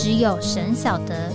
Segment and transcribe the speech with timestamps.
[0.00, 1.28] 只有神晓得，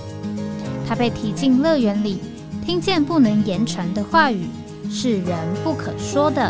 [0.87, 2.21] 他被提进乐园里，
[2.65, 4.47] 听见不能言传的话语，
[4.89, 6.41] 是人不可说的。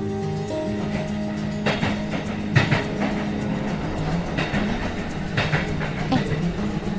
[6.12, 6.20] 哎，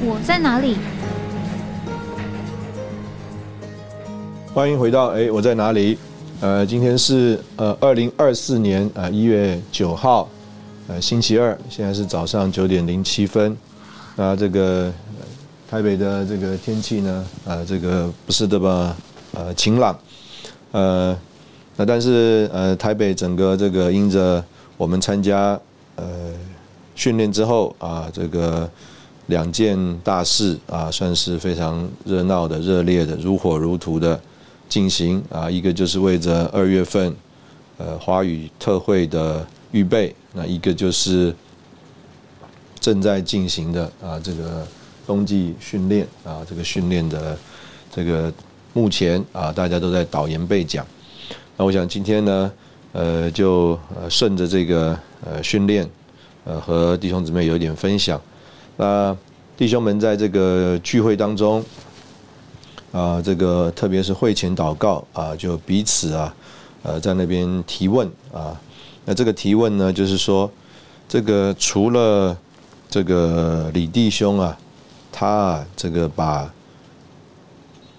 [0.01, 0.79] 我在哪里？
[4.53, 5.97] 欢迎回到哎，我在哪里？
[6.41, 10.29] 呃，今天是呃二零二四年啊一月九号，
[10.89, 13.57] 呃星期二，现在是早上九点零七分。
[14.17, 14.93] 那这个
[15.75, 18.97] 台北的这个天气呢，呃，这个不是这么
[19.33, 19.99] 呃晴朗，
[20.71, 21.19] 呃，
[21.75, 24.45] 那但是呃台北整个这个因着
[24.77, 25.61] 我们参加
[25.97, 26.07] 呃
[26.95, 28.71] 训练之后啊，这个
[29.27, 34.21] 两件大事啊，算是非常热闹的、热烈的、如火如荼的
[34.69, 37.13] 进行啊，一个就是为着二月份
[37.79, 41.35] 呃华语特会的预备，那一个就是。
[42.81, 44.67] 正在进行的啊，这个
[45.07, 47.37] 冬季训练啊，这个训练的
[47.95, 48.33] 这个
[48.73, 50.87] 目前啊，大家都在导言备讲。
[51.57, 52.53] 那我想今天呢，
[52.93, 55.89] 呃，就呃顺着这个呃训练，
[56.45, 58.21] 呃和弟兄姊妹有一点分享。
[58.77, 59.17] 那
[59.57, 61.65] 弟兄们在这个聚会当中
[62.91, 66.35] 啊，这个特别是会前祷告啊，就彼此啊，
[66.83, 68.61] 呃在那边提问啊。
[69.05, 70.51] 那这个提问呢，就是说
[71.09, 72.37] 这个除了
[72.89, 74.59] 这个李弟兄啊，
[75.17, 76.53] 他啊，这个把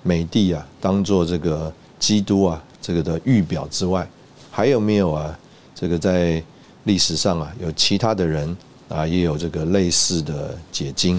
[0.03, 4.05] 美帝啊当做这个基督啊这个的预表之外，
[4.51, 5.39] 还有没有啊？
[5.73, 6.43] 这个在
[6.83, 8.57] 历史上啊，有其他的人
[8.89, 11.17] 啊，也有这个类似的解经。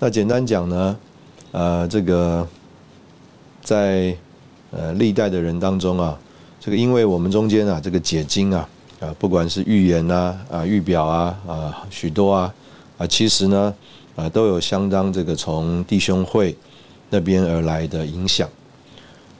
[0.00, 0.96] 那简单讲呢，
[1.52, 2.46] 呃，这个
[3.62, 4.16] 在
[4.72, 6.18] 呃历代的人当中啊，
[6.58, 8.68] 这个因为我们中间啊，这个解经啊。
[8.98, 12.54] 啊，不管是预言呐，啊预表啊，啊许多啊，
[12.98, 13.74] 啊其实呢，
[14.14, 16.56] 啊都有相当这个从弟兄会
[17.10, 18.48] 那边而来的影响。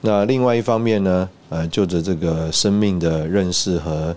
[0.01, 4.15] 那另外一方面呢，呃就着这个生命的认识和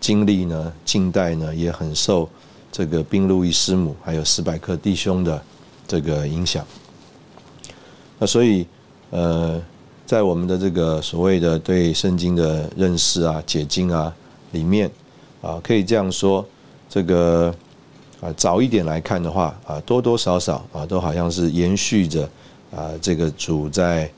[0.00, 2.28] 经历呢，近代呢也很受
[2.70, 5.42] 这个宾路易师母还有史百克弟兄的
[5.86, 6.64] 这个影响。
[8.18, 8.66] 那所以
[9.10, 9.60] 呃，
[10.04, 14.14] 在我们的这个所谓的对圣经的认识啊，解经啊。
[14.52, 14.90] 里面
[15.40, 16.46] 啊，可以这样说，
[16.86, 17.54] 这个
[18.22, 22.22] 啊早一点来看的话啊，多多少少啊，都好像是延续着
[22.74, 24.08] 啊这个主在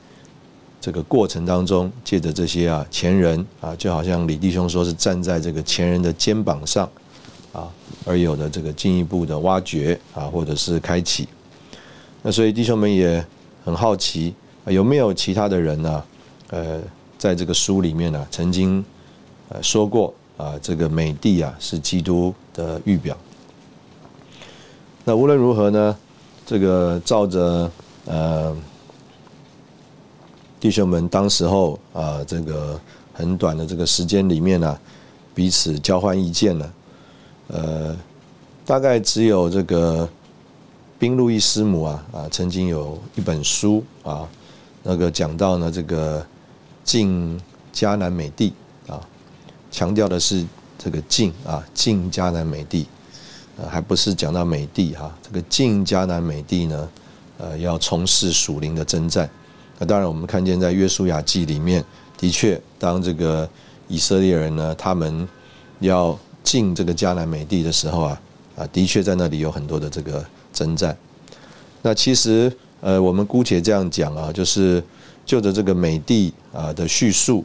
[0.79, 6.87] 这个过程当中，借着这些啊前人啊，就好像李弟兄说是站在这个前人的肩膀上
[7.51, 7.67] 啊，
[8.05, 11.27] 而有的这个进一步的挖掘啊，或者是开启。
[12.21, 13.25] 那所以弟兄们也
[13.63, 16.03] 很好奇，啊有没有其他的人呢？
[16.51, 16.79] 呃，
[17.17, 18.85] 在这个书里面呢，曾经
[19.49, 20.13] 呃说过。
[20.37, 23.17] 啊，这个美帝啊是基督的预表。
[25.07, 25.95] 那无论如何呢，
[26.47, 27.71] 这个照着
[28.05, 28.57] 呃
[30.59, 32.79] 弟兄们当时候啊，这个
[33.13, 34.75] 很短的这个时间里面呢，
[35.35, 36.73] 彼此交换意见呢。
[37.49, 37.95] 呃，
[38.65, 40.09] 大概只有这个
[40.97, 44.27] 宾路易斯姆啊啊，曾经有一本书啊，
[44.81, 46.25] 那个讲到呢这个
[46.83, 47.39] 晋
[47.71, 48.51] 迦南美地
[48.87, 48.99] 啊。
[49.69, 50.43] 强调的是
[50.79, 52.87] 这个晋啊，晋迦南美帝，
[53.57, 55.13] 呃，还不是讲到美帝哈。
[55.21, 56.89] 这个晋迦南美帝呢，
[57.37, 59.29] 呃，要从事属灵的征战。
[59.79, 61.83] 那当然，我们看见在约书亚记里面，
[62.17, 63.49] 的确，当这个
[63.87, 65.27] 以色列人呢，他们
[65.79, 68.21] 要进这个迦南美地的时候啊，
[68.57, 70.97] 啊，的确在那里有很多的这个征战。
[71.81, 72.51] 那其实，
[72.81, 74.83] 呃，我们姑且这样讲啊，就是
[75.25, 77.43] 就着这个美帝啊的叙述。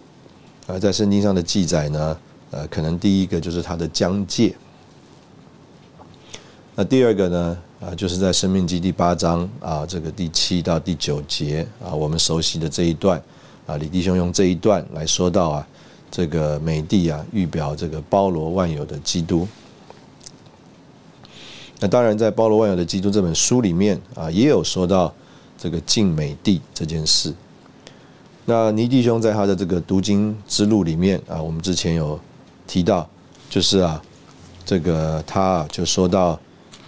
[0.67, 2.17] 呃，在圣经上的记载呢，
[2.51, 4.55] 呃，可能第一个就是它的疆界。
[6.81, 13.23] 那第二个呢，啊，就是在生命记第八章啊，这个第七到第九节啊，我们熟悉的这一段
[13.67, 15.69] 啊，李弟兄用这一段来说到啊，
[16.11, 19.47] 这个美帝啊，预表这个包罗万有的基督。
[21.81, 25.13] 那当然，在包罗万有的基督这本书里面啊，也有说到
[25.59, 27.35] 这个敬美帝这件事。
[28.47, 32.19] 那尼弟兄在他的这个读经之路里面啊，我们之前有
[32.67, 33.07] 提到，
[33.51, 34.03] 就是啊，
[34.65, 36.41] 这个他就说到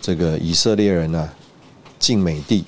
[0.03, 1.31] 这个以色列人呢，
[2.01, 2.65] 晋美帝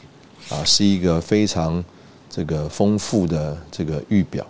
[0.49, 1.85] 啊，是一个非常
[2.31, 4.47] 这个丰富的这个预表。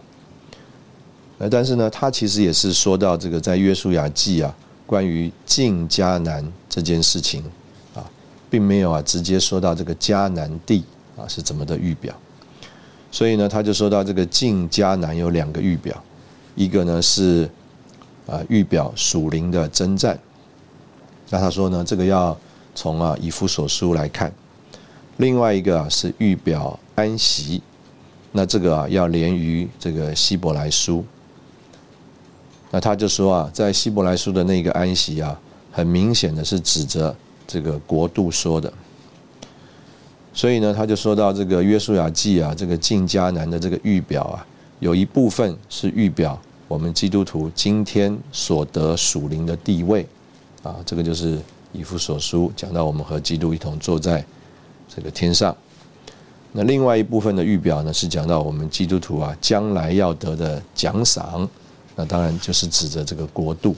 [1.38, 4.54] 呃，但是呢，他其实也是说到这个在约书亚记啊，
[4.86, 7.42] 关于晋迦南这件事情
[7.94, 8.04] 啊，
[8.50, 10.84] 并没有啊直接说到这个迦南地
[11.16, 12.14] 啊是怎么的预表，
[13.10, 16.04] 所以呢，他就说到这个晋迦南有两个预表，
[16.54, 17.48] 一个呢是
[18.26, 20.18] 啊预表属灵的征战，
[21.30, 22.38] 那他说呢，这个要
[22.74, 24.32] 从啊以弗所书来看，
[25.18, 27.62] 另外一个是预表安息，
[28.32, 31.04] 那这个啊要连于这个希伯来书。
[32.70, 35.38] 那他就说啊，在希伯来书的那个安息啊，
[35.70, 37.14] 很明显的是指着
[37.46, 38.72] 这个国度说的。
[40.32, 44.44] 所以呢，他就说到这个约书亚记啊，这个进迦南的这个预表啊，
[44.80, 46.36] 有一部分是预表
[46.66, 50.04] 我们基督徒今天所得属灵的地位
[50.64, 51.38] 啊，这个就是
[51.74, 54.24] 以弗所书讲到我们和基督一同坐在
[54.88, 55.54] 这个天上。
[56.52, 61.46] 那另外一部分的预表呢，是讲到我们基督徒啊将来要得的奖赏。
[61.96, 63.76] 那当然就是指着这个国度。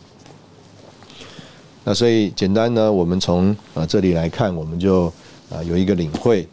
[1.84, 5.06] 那所以简单呢，我们从啊这里来看，我们就
[5.50, 6.46] 啊有一个领会，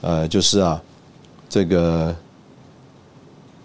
[0.00, 0.82] 呃，就是啊
[1.48, 2.14] 这个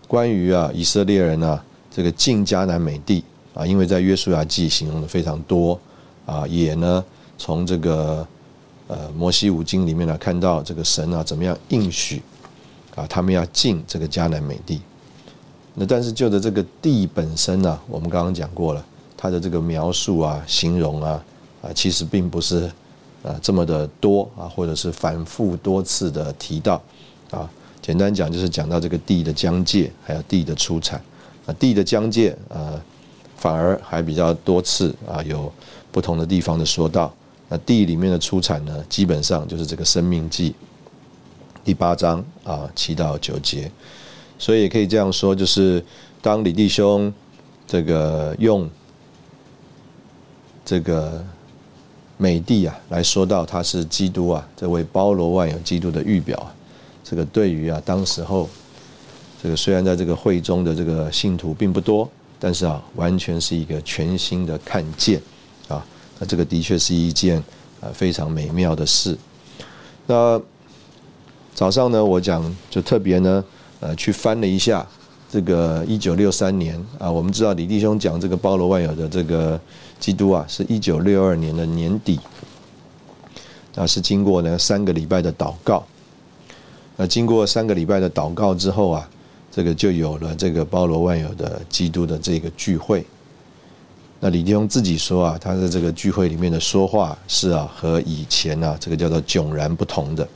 [0.07, 3.23] 关于啊以色列人啊这个进迦南美地
[3.53, 5.79] 啊，因为在约书亚记形容的非常多
[6.25, 7.03] 啊，也呢
[7.43, 8.27] 从这个
[8.87, 12.21] 呃摩西五经里面呢看到这个神啊怎么样应许
[12.93, 14.79] 啊他们要进这个迦南美地。
[15.73, 18.85] 那但是就的这个地本身呢，我们刚刚讲过了，
[19.17, 21.23] 它的这个描述啊、形容啊，
[21.63, 22.71] 啊，其实并不是
[23.23, 26.79] 啊这么的多啊，或者是反复多次的提到
[27.31, 27.49] 啊。
[27.81, 31.01] 简单讲就是讲到这个地的疆界，还有地的出产
[31.47, 32.79] 啊，地的疆界啊，
[33.35, 35.51] 反而还比较多次啊，有
[35.91, 37.11] 不同的地方的说到。
[37.53, 40.55] 那地里面的出产呢，基本上就是这个生命记
[41.65, 43.69] 第八章啊七到九节。
[44.39, 45.83] 所以也可以这样说，就是
[46.21, 47.13] 当李弟兄
[47.67, 48.69] 这个用
[50.63, 51.21] 这个
[52.15, 56.55] 美帝啊来说到他是基督啊，这位包罗万有基督的预表啊，
[57.03, 58.49] 这个对于啊当时候
[59.43, 62.09] 这个虽然在这个会中的这个信徒并不多，
[62.39, 65.21] 但是啊完全是一个全新的看见，
[66.21, 67.43] 那这个的确是一件
[67.81, 69.17] 啊非常美妙的事。
[70.05, 70.39] 那
[71.53, 73.43] 早上呢，我讲就特别呢。
[73.83, 74.85] 呃，去翻了一下
[75.27, 79.59] 这个一九六三年啊，我们知道李弟兄讲这个包罗万有的这个
[79.99, 82.19] 基督啊，是一九六二年的年底，
[83.73, 85.83] 啊，是经过呢三个礼拜的祷告，
[86.95, 89.09] 那经过三个礼拜的祷告之后啊，
[89.51, 93.03] 这个就有了这个包罗万有的基督的这个聚会。
[94.23, 100.27] 那李弟兄自己说啊，他在这个聚会里面的说话是啊，和以前啊这个叫做迥然不同的。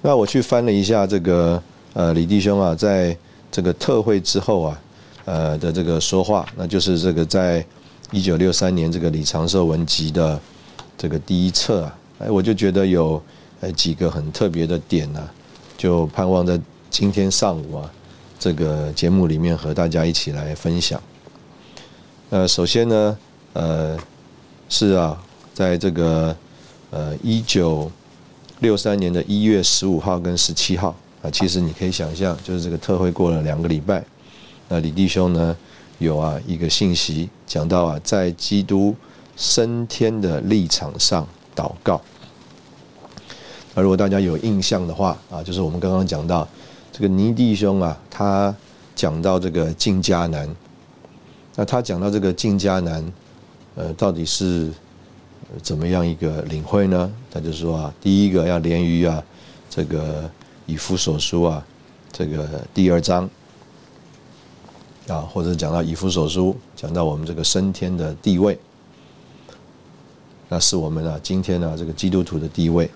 [0.00, 1.60] 那我去翻了一下这个
[1.94, 3.16] 呃李弟兄啊，在
[3.50, 4.80] 这个特会之后啊，
[5.24, 7.66] 呃的这个说话，那就是这个在
[8.12, 10.40] 一九六三年这个李长寿文集的
[10.96, 13.20] 这个第一册啊，哎，我就觉得有
[13.58, 15.28] 呃几个很特别的点呢，
[15.76, 16.60] 就盼望在
[16.90, 17.90] 今天上午啊
[18.38, 21.02] 这个节目里面和大家一起来分享。
[22.30, 23.18] 呃，首先呢，
[23.54, 23.98] 呃
[24.68, 25.18] 是啊，
[25.54, 26.36] 在这个
[26.90, 27.90] 呃一九。
[28.60, 30.92] 六三年的一月十五号跟十七号
[31.22, 34.04] 啊，其实你可以想象，就是这个特会过了两个礼拜，
[34.66, 35.56] 那李弟兄呢
[35.98, 38.96] 有啊一个信息讲到啊，在基督
[39.36, 42.00] 升天的立场上祷告。
[43.76, 46.48] 那如果大家有印象的话啊，就是我们刚刚讲到
[46.90, 48.52] 这个尼弟兄啊，他
[48.96, 50.52] 讲到这个进迦南，
[51.58, 53.04] 那他讲到这个进迦南，
[53.74, 54.70] 呃，到底是？
[55.62, 57.10] 怎么样一个领会呢？
[57.30, 59.24] 他就说啊，第一个要连于啊，
[59.70, 60.30] 这个
[60.66, 61.66] 以弗所书啊，
[62.12, 63.26] 这个第二章
[65.06, 68.58] 啊，或者讲到以弗所书，讲到我们这个升天的地位，
[70.50, 72.90] 那是我们啊今天呢这个基督徒的地位。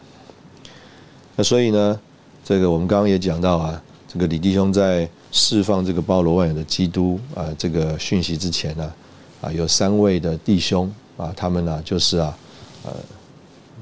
[1.34, 1.98] 那所以呢，
[2.44, 8.92] 这个我们刚刚也讲到啊，这个李弟兄在释放这个包罗万有的基督啊这个讯息之前呢，
[9.40, 12.36] 啊有三位的弟兄啊，他们呢就是啊。
[12.84, 12.92] 呃，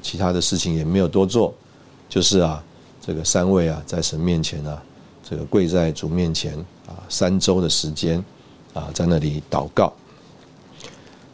[0.02, 1.54] 其他的事情也没有多做，
[2.06, 2.62] 就是啊，
[3.00, 4.82] 这个三位啊，在神面前啊，
[5.26, 6.52] 这个跪在主面前
[6.87, 8.22] 啊，三周的时间
[8.75, 9.90] 啊，在那里祷告。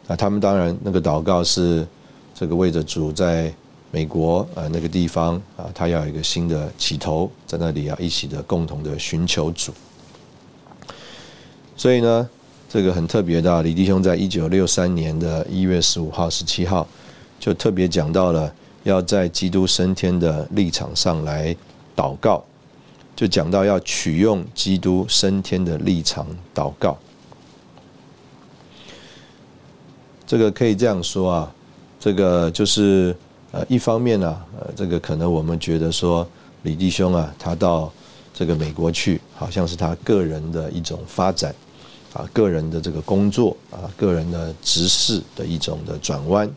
[0.07, 1.85] 那他们当然那个祷告是
[2.33, 3.53] 这个为着主在
[3.97, 9.73] 美国啊那个地方啊，他要有一个新的起头，在那里要一起的共同的寻求主。
[11.75, 12.29] 所以呢，
[12.69, 16.87] 这个很特别的，李弟兄在一九六三年的一月十五号、十七号。
[17.39, 21.55] 就特别讲到了要在基督升天的立场上来
[21.95, 22.43] 祷告，
[23.15, 26.95] 就讲到要取用基督升天的立场祷告。
[30.27, 31.55] 这个可以这样说啊，
[31.99, 33.15] 这个就是
[33.57, 36.27] 呃，一方面呢，呃，这个可能我们觉得说
[36.61, 37.91] 李弟兄啊，他到
[38.31, 41.55] 这个美国去，好像是他个人的一种发展
[42.13, 46.47] 啊，个人的这个工作啊，个人的职事的一种的转弯。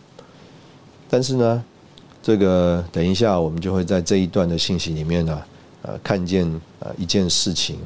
[1.09, 1.65] 但是呢，
[2.23, 5.43] 这个等一下我们就会在这一段的信息里面呢，
[5.81, 6.45] 呃，看见
[6.81, 7.79] 呃一件事情，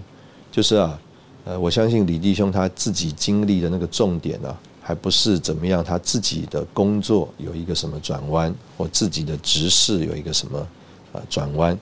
[0.51, 0.99] 就是啊，
[1.45, 4.57] 呃，我相信李弟兄他自己经历的那个重点呢。
[4.87, 10.69] 还不是怎么样，他自己的工作有一个什么转弯，或自己的执事有一个什么
[11.13, 11.75] 呃转弯？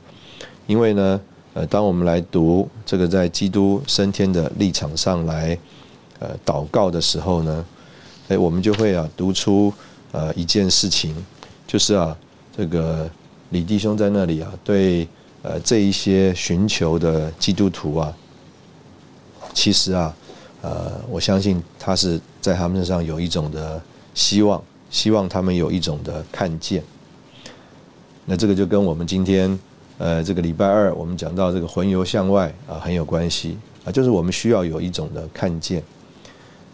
[0.68, 1.20] 因为呢，
[1.52, 5.58] 呃，当我们来读这个在基督升天的立场上来
[6.20, 7.64] 呃祷告的时候呢，
[8.28, 9.74] 哎，我们就会啊读出
[10.12, 11.12] 呃一件事情，
[11.66, 12.16] 就是啊
[12.56, 13.10] 这个
[13.50, 15.08] 李弟兄在那里啊对
[15.42, 18.16] 呃这一些寻求的基督徒啊，
[19.52, 20.14] 其实啊。
[20.62, 23.82] 呃，我相信他是在他们身上有一种的
[24.14, 26.82] 希望，希望他们有一种的看见。
[28.24, 29.58] 那这个就跟我们今天
[29.98, 35.82] 呃这个礼拜二我们讲到这个魂游向外啊很有关系啊，就是我们需要有一种的看见。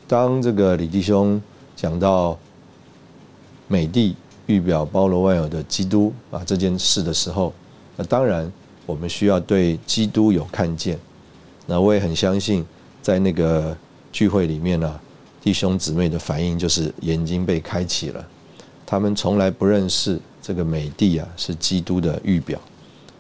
[0.06, 1.40] 当这个李弟兄
[1.74, 2.38] 讲到
[3.68, 4.14] 美帝
[4.44, 7.54] 预表包罗万有的基督啊这件事的时候，
[7.96, 8.52] 那当然
[8.84, 10.98] 我们需要对基督有看见。
[11.66, 12.66] 那我也很相信。
[13.08, 13.74] 在那个
[14.12, 15.00] 聚会里面呢，
[15.40, 18.22] 弟兄姊妹的反应就是眼睛被开启了。
[18.84, 22.60] 他们从来不认识这个美帝啊，是基督的预表，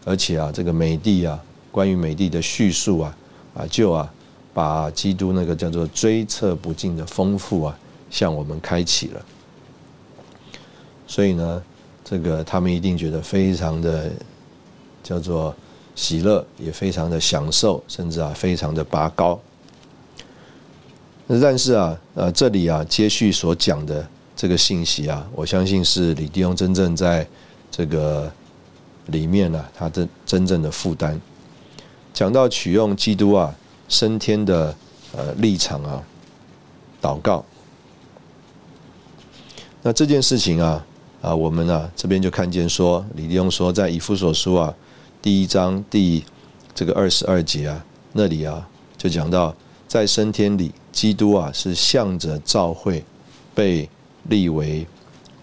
[0.04, 1.42] 而且啊，这个美帝啊，
[1.72, 3.16] 关于美帝的叙述啊，
[3.54, 4.12] 啊，就啊，
[4.52, 7.78] 把基督那个叫做追测不尽的丰富啊，
[8.10, 9.24] 向我们开启了。
[11.06, 11.62] 所以呢，
[12.04, 14.12] 这个他们一定觉得非常的
[15.02, 15.56] 叫做
[15.94, 19.40] 喜乐，也非常的享受，甚至啊，非常的拔高。
[21.28, 27.26] 但是啊，呃，这里啊，接续所讲的这个信息啊，我相信是李弟兄真正在
[27.70, 28.32] 这个
[29.08, 31.20] 里面呢，他的真正的负担。
[32.14, 33.54] 讲到取用基督啊
[33.88, 34.74] 升天的
[35.14, 36.02] 呃立场啊，
[37.02, 37.44] 祷告。
[39.82, 40.84] 那这件事情啊，
[41.20, 44.74] 啊，我们啊这边就看见说，李弟兄说，在以弗所书啊
[45.20, 46.24] 第一章第
[46.74, 48.66] 这个二十二节啊那里啊，
[48.96, 49.54] 就讲到
[49.88, 50.70] 在升天里。
[50.90, 53.04] 基督啊，是向着教会
[53.54, 53.88] 被
[54.24, 54.84] 立为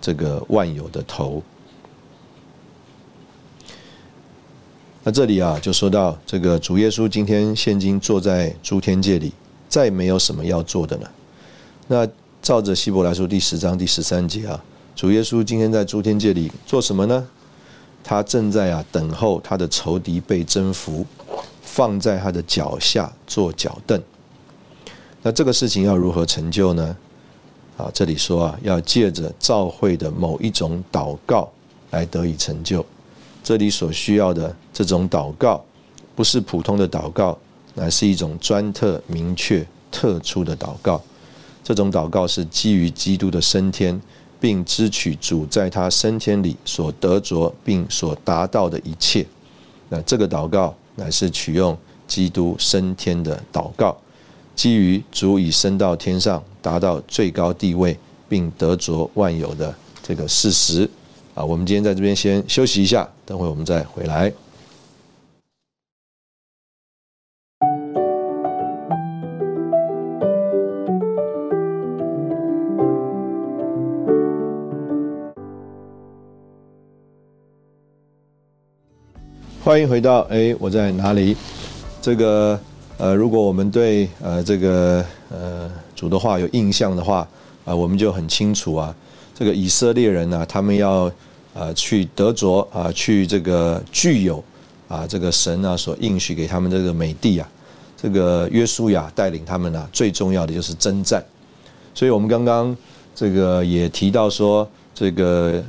[0.01, 1.41] 这个万有的头。
[5.01, 9.31] 那这里啊，就说到这个主耶稣今天现今坐在诸天界里，
[9.69, 11.09] 再没有什么要做的了。
[11.87, 12.05] 那
[12.41, 14.61] 照着希伯来书第十章第十三节啊，
[14.93, 17.25] 主耶稣今天在诸天界里做什么呢？
[18.03, 21.05] 他正在啊等候他的仇敌被征服，
[21.61, 24.03] 放在他的脚下做脚凳。
[25.25, 26.95] 那这个事情要如何成就呢？
[27.77, 31.49] 啊，这里说啊，要借着召会的某一种祷告
[31.89, 32.85] 来得以成就。
[33.43, 35.65] 这里所需要的这种祷告，
[36.15, 37.35] 不是普通的祷告，
[37.73, 41.01] 乃是一种专特、明确、特殊的祷告。
[41.63, 43.99] 这种祷告是基于基督的升天，
[44.39, 49.25] 并支取主在他升天里所得着并所达到的一切。
[49.89, 53.97] 那这个祷告乃是取用基督升天的祷告。
[54.55, 57.97] 基于足以升到天上，达到最高地位，
[58.29, 60.89] 并得着万有的这个事实
[61.33, 64.31] 啊，我们今天在这边先休息一下，等会我们再回来。
[79.63, 81.35] 欢迎回到哎，我在哪里？
[82.01, 82.59] 这个。
[82.97, 87.27] 呃，如果我们对呃这个呃主的话有印象的话，
[87.65, 88.95] 啊，我们就很清楚啊，
[89.37, 91.11] 这个以色列人呢，他们要
[91.53, 94.41] 呃去得着啊，去这个具有
[94.87, 97.45] 啊这个神啊所应许给他们这个美地啊，
[98.01, 101.21] 这个约书亚带领他们呢，最重要的就是征战。
[101.93, 102.75] 所以我们刚刚
[103.13, 105.61] 这个也提到说，这个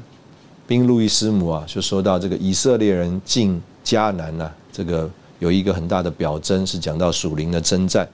[0.64, 5.10] 宾路易斯姆啊，就说到这个以色列人进迦南呐，这个。
[5.38, 8.08] 有一个很大的表征是讲到属灵的征战。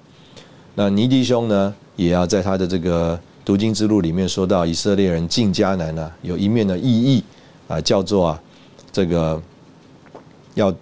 [0.75, 7.23] 那尼迪兄呢，也要在他的这个读经之路里面说到以色列人进迦南呢，有一面的意义
[7.69, 8.43] 啊，叫做啊，
[8.91, 9.41] 这个
[10.55, 10.75] 要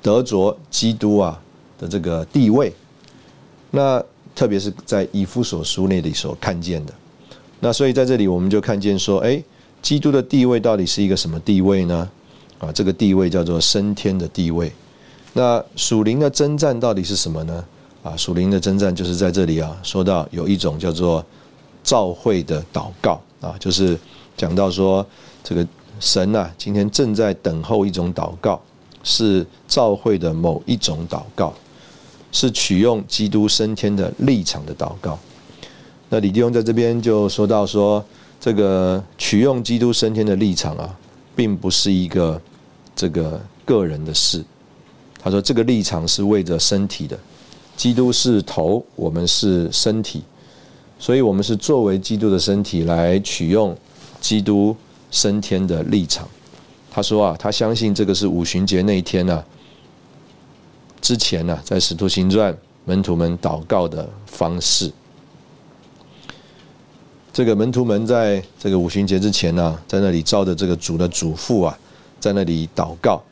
[0.00, 1.40] 得着基督啊
[1.78, 2.72] 的这个地位。
[3.70, 4.02] 那
[4.34, 6.94] 特别是在以夫所书那里所看见的。
[7.60, 9.42] 那所以在这里我们就看见说，哎，
[9.82, 12.08] 基督的地位到底是一个什么地位呢？
[12.58, 14.72] 啊，这个地位叫做升天的地位。
[15.34, 17.64] 那属灵的征战到底是什么呢？
[18.02, 21.22] 啊，属灵的征战就是在这里啊，说到有一种叫做
[21.82, 23.98] 召会的祷告啊，就是
[24.36, 25.06] 讲到说
[25.42, 25.66] 这个
[26.00, 28.58] 神呐，今天正在等候一种祷告，
[29.02, 31.52] 是召会的某一种祷告，
[32.32, 35.18] 是取用基督升天的立场的祷告。
[36.08, 38.02] 那李弟兄在这边就说到说。
[38.40, 40.94] 这个取用基督升天的立场啊，
[41.34, 42.38] 并不是一个
[42.94, 44.44] 这个个人的事。
[45.24, 47.18] 他说，这个立场是为着身体的，
[47.78, 50.22] 基督是头，我们是身体，
[50.98, 53.74] 所以我们是作为基督的身体来取用
[54.20, 54.76] 基督
[55.10, 56.28] 升天的立场。
[56.90, 59.42] 他说啊，他相信这个是五旬节那一天呢
[61.00, 62.54] 之前呢，在使徒行传
[62.84, 64.92] 门徒们祷告的方式。
[67.32, 71.78] 这个门徒们在这个五旬节之前呢，在那里照着这个主的嘱咐啊，
[72.20, 73.22] 在那里祷告。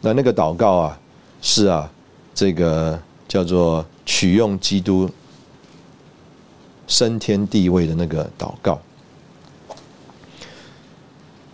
[0.00, 1.00] 那那个祷告啊，
[1.40, 1.90] 是啊，
[2.34, 5.08] 这个叫做取用基督
[6.86, 8.80] 升天地位的那个祷告。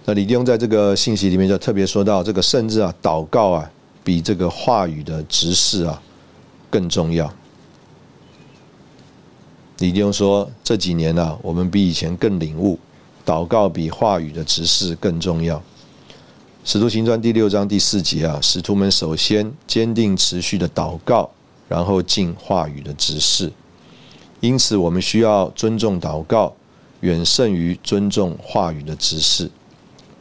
[0.06, 3.70] 那李弟兄在这个信息里面就特别说到，这个甚至啊，祷告啊，
[4.02, 6.02] 比这个话语的直视啊
[6.70, 7.32] 更重要。
[9.78, 12.78] 李弟兄说：“这几年呢，我们比以前更领悟，
[13.26, 15.60] 祷告比话语的直视更重要。”
[16.66, 21.30] 使徒行传第六章第四节啊，使徒们首先坚定持续的祷告，
[21.68, 23.52] 然后进话语的指示。
[24.40, 26.54] 因此，我们需要尊重祷告，
[27.00, 29.50] 远胜于尊重话语的指示。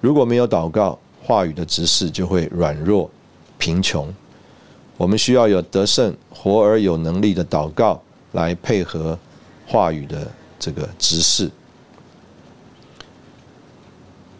[0.02, 3.10] 如果没有祷告，话语的指示就会软弱、
[3.58, 4.14] 贫穷。
[4.98, 8.02] 我们需要有得胜、活而有能力的祷告
[8.34, 9.18] 来配合。
[9.66, 11.50] 话语的这个指示，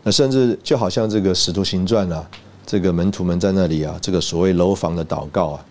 [0.04, 2.30] 那甚至就好像这个使徒行传啊，
[2.66, 5.66] 这个门徒们在那里啊，这个所谓楼房的祷告啊，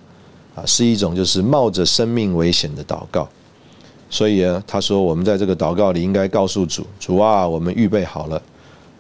[0.57, 3.29] 啊，是一种就是冒着生命危险的祷告。
[4.11, 8.41] 所以啊，他说我们在这个祷告里应该告诉主：主啊，我们预备好了，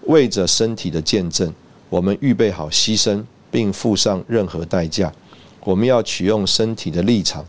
[0.07, 1.53] 为着身体的见证，
[1.88, 5.12] 我们预备好牺牲，并付上任何代价。
[5.64, 7.45] 我们要取用身体的立场，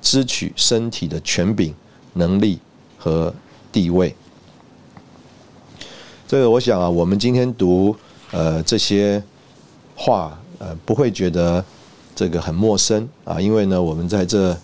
[0.00, 1.74] 支取身体的权柄。
[2.14, 2.58] 能力
[2.96, 3.32] 和
[3.70, 4.12] 地位，
[6.28, 7.96] 这个我想啊，我们今天读
[8.32, 9.22] 呃这些
[9.96, 11.64] 话呃不会觉得
[12.14, 14.54] 这个很陌生啊，因为呢我们在这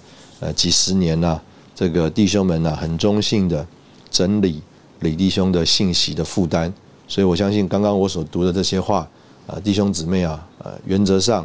[0.40, 1.40] 呃几十年呐，
[1.74, 3.66] 这个弟兄们呢很忠信的
[4.10, 4.60] 整理
[5.00, 6.70] 李弟兄的信息的负担，
[7.08, 9.08] 所以我相信刚刚我所读的这些话
[9.46, 11.42] 啊，弟兄姊妹啊，呃原则上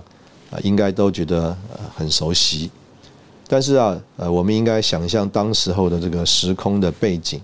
[0.51, 2.69] 啊应该都觉得呃很熟悉。
[3.47, 7.39] 但是啊，呃，我们应该想象当时候的这个时空的背景，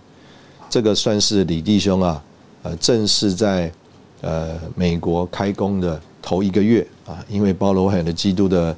[0.69, 2.21] 这个算是李弟兄啊，
[2.65, 3.71] 呃，正是在
[4.21, 8.75] 呃美国开工的头一个月啊，因为包罗海的基督的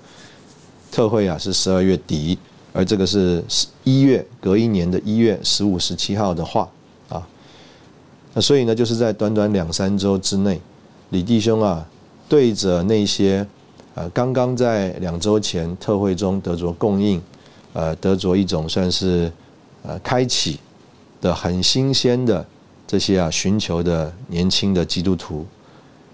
[0.92, 2.38] 特会啊是十二月底，
[2.74, 3.42] 而这个是
[3.86, 6.70] 一月隔一年的一月十五、十七号的话
[7.08, 7.26] 啊，
[8.34, 10.60] 那所以呢，就是在短短两三周之内，
[11.12, 11.88] 李弟兄啊，
[12.28, 13.48] 对着那些。
[14.00, 17.20] 呃，刚刚在两周前特会中得着供应，
[17.74, 19.32] 呃，得着一种算是
[19.82, 20.60] 呃开启
[21.20, 22.46] 的很新鲜的
[22.88, 25.46] 这些啊寻求的年轻的基督徒，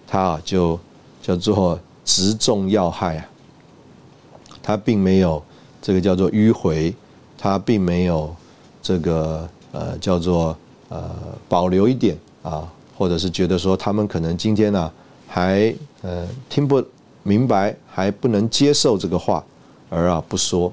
[0.05, 0.77] 他啊就
[1.21, 3.25] 叫做直中要害啊，
[4.61, 5.41] 他并没有
[5.81, 6.93] 这个叫做迂回，
[7.37, 8.35] 他并没有
[8.81, 10.57] 这个呃叫做
[10.89, 11.11] 呃
[11.47, 14.91] 保留一点啊，或者是觉得说他们可能今天呢
[15.27, 16.83] 还呃听不。
[17.25, 19.41] 明白还不能接受这个话，
[19.89, 20.69] 而啊不说，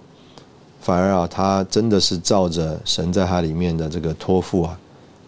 [0.80, 4.76] 反而啊他真的是照着神在他里面的这个托付啊，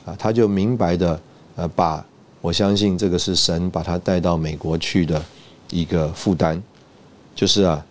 [0.05, 1.21] 啊他就明白的
[1.57, 2.05] 呃把
[2.41, 5.23] 我相信这个是神把他带到美国去的
[5.71, 6.61] 一个负担，
[7.35, 7.85] 就是啊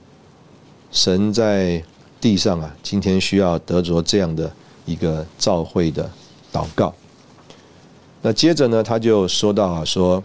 [0.91, 1.83] 神在
[2.19, 4.51] 地上啊今天需要得着这样的
[4.85, 6.09] 一个召会的
[6.51, 6.93] 祷告，
[8.21, 10.23] 那接着呢他就说到啊说。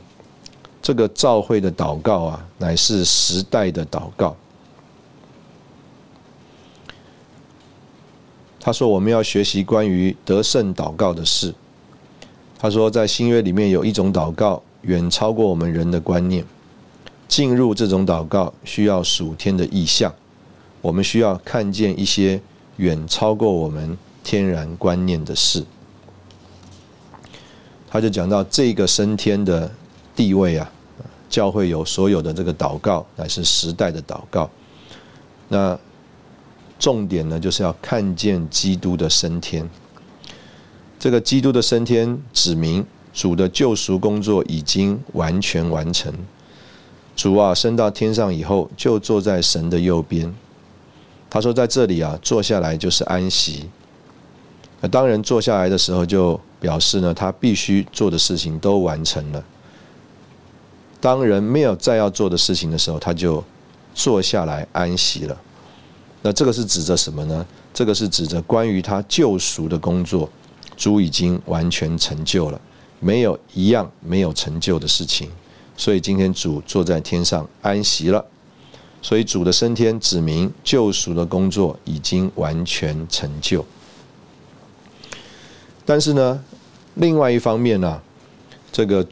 [0.82, 4.36] 这个召会的祷告啊，乃是时代的祷告。
[8.60, 11.52] 他说：“我们要学习关于得胜祷告的事。”
[12.66, 16.44] 他说：“在新约里面有一种祷告，远超过我们人的观念。
[17.28, 20.12] 进入这种祷告，需要属天的意象。
[20.80, 22.40] 我们需要看见一些
[22.78, 25.64] 远超过我们天然观念的事。”
[27.88, 29.70] 他就讲到这个升天的
[30.16, 30.68] 地位啊。
[31.28, 34.50] 教会有所有的这个祷告，乃是时代的祷告。
[35.46, 35.78] 那
[36.80, 39.70] 重点呢，就是要看见基督的升天。
[40.98, 46.12] 这个基督的升天，指明主的救赎工作已经完全完成。
[47.14, 50.34] 主啊，升到天上以后，就坐在神的右边。
[51.30, 53.68] 他说，在这里啊，坐下来就是安息。
[54.80, 59.42] 那当人坐下来的时候，就表示呢，他必须做的事情都完成了。
[61.00, 63.42] 当人没有再要做的事情的时候，他就
[63.94, 65.36] 坐下来安息了。
[66.22, 67.46] 那这个是指着什么呢？
[67.72, 70.28] 这个是指着关于他救赎的工作，
[70.76, 72.60] 主已经完全成就了，
[73.00, 75.30] 没有一样没有成就的事情。
[75.76, 78.24] 所以今天主坐在天上安息了。
[79.02, 83.64] 所以主的升天指明救赎的工作已经完全成就。
[85.84, 86.42] 但是呢，
[86.94, 88.02] 另外一方面呢，
[88.72, 89.06] 这个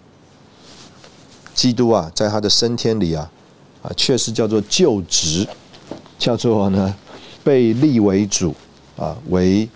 [1.54, 3.30] 基督啊，在他的升天里啊，
[3.82, 5.46] 啊，确实叫做就职，
[6.18, 6.92] 叫做呢
[7.44, 8.52] 被立为主
[8.96, 9.68] 啊，为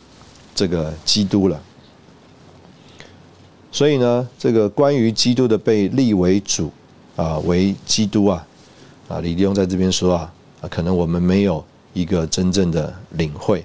[0.55, 1.63] 这个基督了。
[3.71, 6.73] 所以呢，这个关于基督的被立为主
[7.17, 8.47] 啊，为基督啊，
[9.09, 13.65] 啊，李立用在这边说啊，啊，可能我们没有一个真正的领会。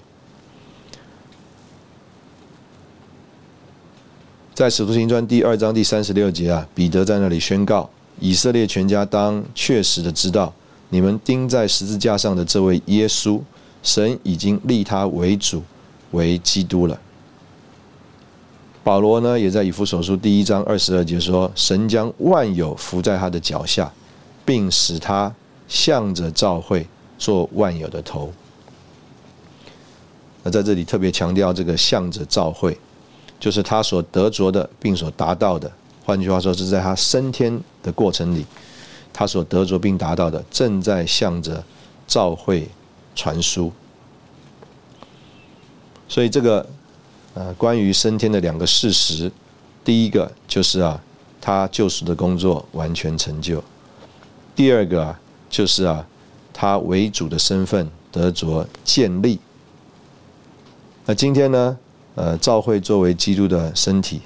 [4.54, 7.90] 在使徒行传第二章第三十六节啊，彼得在那里宣告：
[8.20, 10.54] 以色列全家当确实的知道，
[10.90, 13.42] 你们钉在十字架上的这位耶稣，
[13.82, 15.64] 神已经立他为主，
[16.12, 17.00] 为基督了。
[18.84, 23.92] 保罗呢，也在以弗所书第一章二十二节说：神将万有伏在他的脚下，
[24.44, 25.34] 并使他
[25.68, 26.86] 向着教会
[27.18, 28.32] 做万有的头。
[30.44, 32.78] 那在这里特别强调这个向着教会。
[33.40, 35.70] 就是他所得着的，并所达到的。
[36.06, 38.46] 换句话说，是在他升天的过程里，
[39.12, 41.62] 他所得着并达到的，正在向着
[42.08, 42.70] 召会
[43.14, 43.70] 传输。
[46.08, 46.66] 所以，这个
[47.34, 49.32] 呃，关于升天的两个事实，
[49.84, 51.02] 第一个就是啊，
[51.42, 53.60] 他救赎的工作完全成就；
[54.56, 55.20] 第二个啊，
[55.50, 56.06] 就是啊，
[56.54, 59.40] 他为主的身份得着建立。
[61.06, 61.78] 那今天呢？
[62.16, 64.22] 呃，教会作为基督的身体，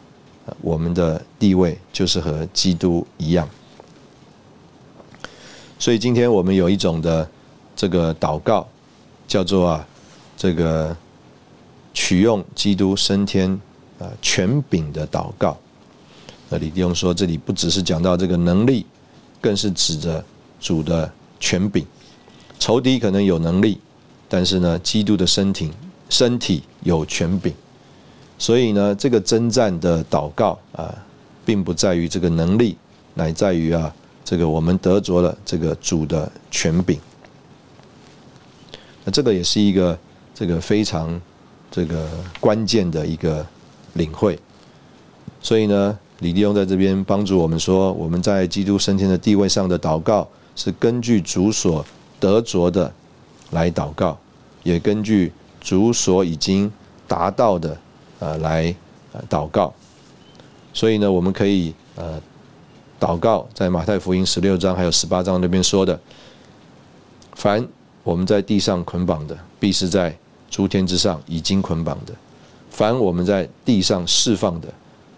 [0.59, 3.47] 我们的地位就是和基督一样。
[5.79, 7.25] 所以今天我们有一种的
[7.77, 8.67] 这个祷告，
[9.25, 9.87] 叫做啊，
[10.35, 10.93] 这个
[11.97, 13.59] 取用基督升天
[13.97, 15.57] 啊权柄的祷告。
[16.47, 18.85] 那李弟兄说，这里不只是讲到这个能力，
[19.41, 20.23] 更是指着
[20.59, 21.83] 主的权柄。
[22.59, 23.79] 仇敌可能有能力，
[24.29, 25.71] 但是呢，基督的身体
[26.07, 27.51] 身体有权柄。
[28.37, 30.93] 所以呢，这个征战的祷告啊，
[31.43, 32.77] 并不在于这个能力，
[33.15, 33.91] 乃在于啊，
[34.23, 36.99] 这个我们得着了这个主的权柄。
[39.03, 39.97] 那这个也是一个
[40.35, 41.19] 这个非常
[41.71, 42.07] 这个
[42.39, 43.45] 关键的一个
[43.93, 44.39] 领会。
[45.41, 51.85] 所以呢，李弟兄在这边帮助我们说，我们在基督升天的地位上的祷告，是根据主所
[52.19, 52.93] 得着的
[53.51, 54.17] 来祷告，
[54.63, 56.71] 也根据主所已经
[57.07, 57.77] 达到的。
[58.19, 58.75] 呃，来
[59.13, 59.71] 呃祷告，
[60.73, 62.19] 所以呢，我们可以呃
[62.99, 65.99] 祷告，在马太福音十六章还有十八章那边说的，
[67.35, 67.63] 凡
[68.03, 70.17] 我们在地上捆绑的，必是在
[70.49, 72.13] 诸天之上已经捆绑的；
[72.69, 74.67] 凡我们在地上释放的，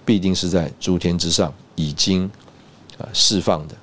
[0.05, 2.29] 必定是在诸天之上已经
[2.97, 3.75] 啊释放的。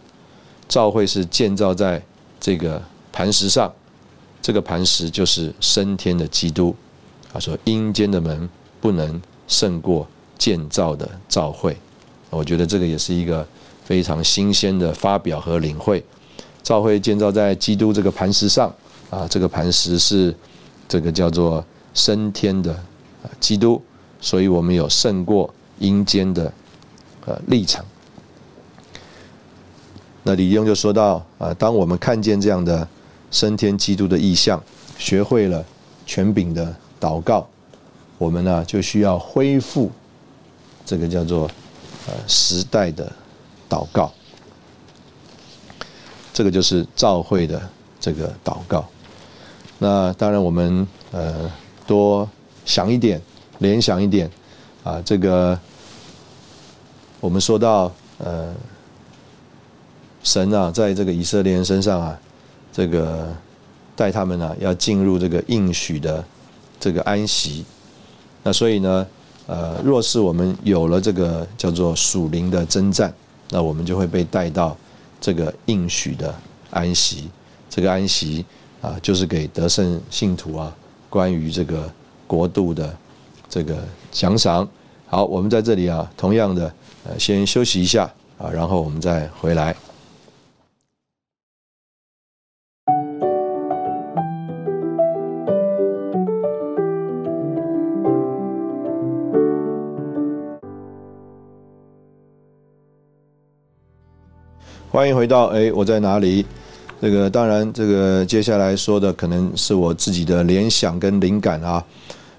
[0.69, 2.03] 教会是建造在
[2.41, 2.83] 这个
[3.13, 3.73] 磐石上，
[4.41, 6.75] 这个磐石就是升天的基督。
[7.33, 8.49] 他说：阴间的门。
[8.79, 10.07] 不能胜过
[10.39, 11.77] 建造的召会，
[12.31, 13.45] 我觉得这个也是一个
[13.83, 16.05] 非常新鲜的发表和领会。
[16.63, 18.73] 召会建造在基督这个磐石上
[19.11, 20.33] 啊，这个磐石是
[20.89, 22.79] 这个叫做升天的
[23.41, 23.83] 基督，
[24.21, 26.53] 所以我们有胜过阴间的
[27.27, 27.85] 呃立场。
[30.23, 32.87] 那李用就说到啊，当我们看见这样的
[33.31, 34.63] 升天基督的意象，
[34.99, 35.65] 学会了
[36.05, 37.47] 权柄的祷告。
[38.19, 39.91] 我们呢就需要恢复
[40.85, 41.51] 这个叫做
[42.09, 43.13] 呃时代的
[43.69, 44.11] 祷告，
[46.33, 47.61] 这个就是召会的
[48.01, 48.89] 这个祷告。
[49.79, 51.51] 那当然我们呃
[51.87, 52.29] 多
[52.65, 53.21] 想一点，
[53.59, 54.31] 联想一点
[54.83, 55.59] 啊，这个
[57.21, 58.55] 我们说到呃
[60.23, 62.19] 神啊，在这个以色列人身上啊，
[62.73, 63.29] 这个
[63.95, 66.25] 带他们呢要进入这个应许的
[66.81, 67.65] 这个安息。
[68.43, 69.07] 那所以呢，
[69.47, 73.13] 呃，若是我们有了这个叫做属灵的征战，
[73.51, 74.77] 那我们就会被带到
[75.21, 76.35] 这个应许的
[76.71, 77.29] 安息。
[77.69, 78.45] 这个安息
[78.81, 80.75] 啊，就是给得胜信徒啊，
[81.09, 81.91] 关于这个
[82.27, 82.97] 国度的
[83.49, 83.77] 这个
[84.11, 84.69] 奖赏，
[85.07, 86.73] 好，我们在这里啊，同样的，
[87.05, 88.05] 呃，先休息一下
[88.39, 89.75] 啊，然后我们再回来。
[104.89, 106.47] 欢迎回到哎，我在哪里？
[107.01, 111.85] 这个当然，这个接下来说的可能是我自己的联想跟灵感啊。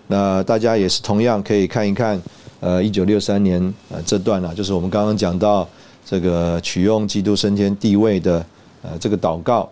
[0.07, 2.19] 那大家也是同样可以看一看，
[2.59, 5.67] 呃，一九六三年呃这段啊，就是我们刚刚讲到
[6.03, 8.43] 这个取用基督升天地位的
[8.81, 9.69] 呃这个祷告，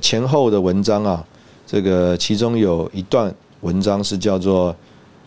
[0.00, 1.24] 前后的文章啊，
[1.66, 4.74] 这个其中有一段文章是叫做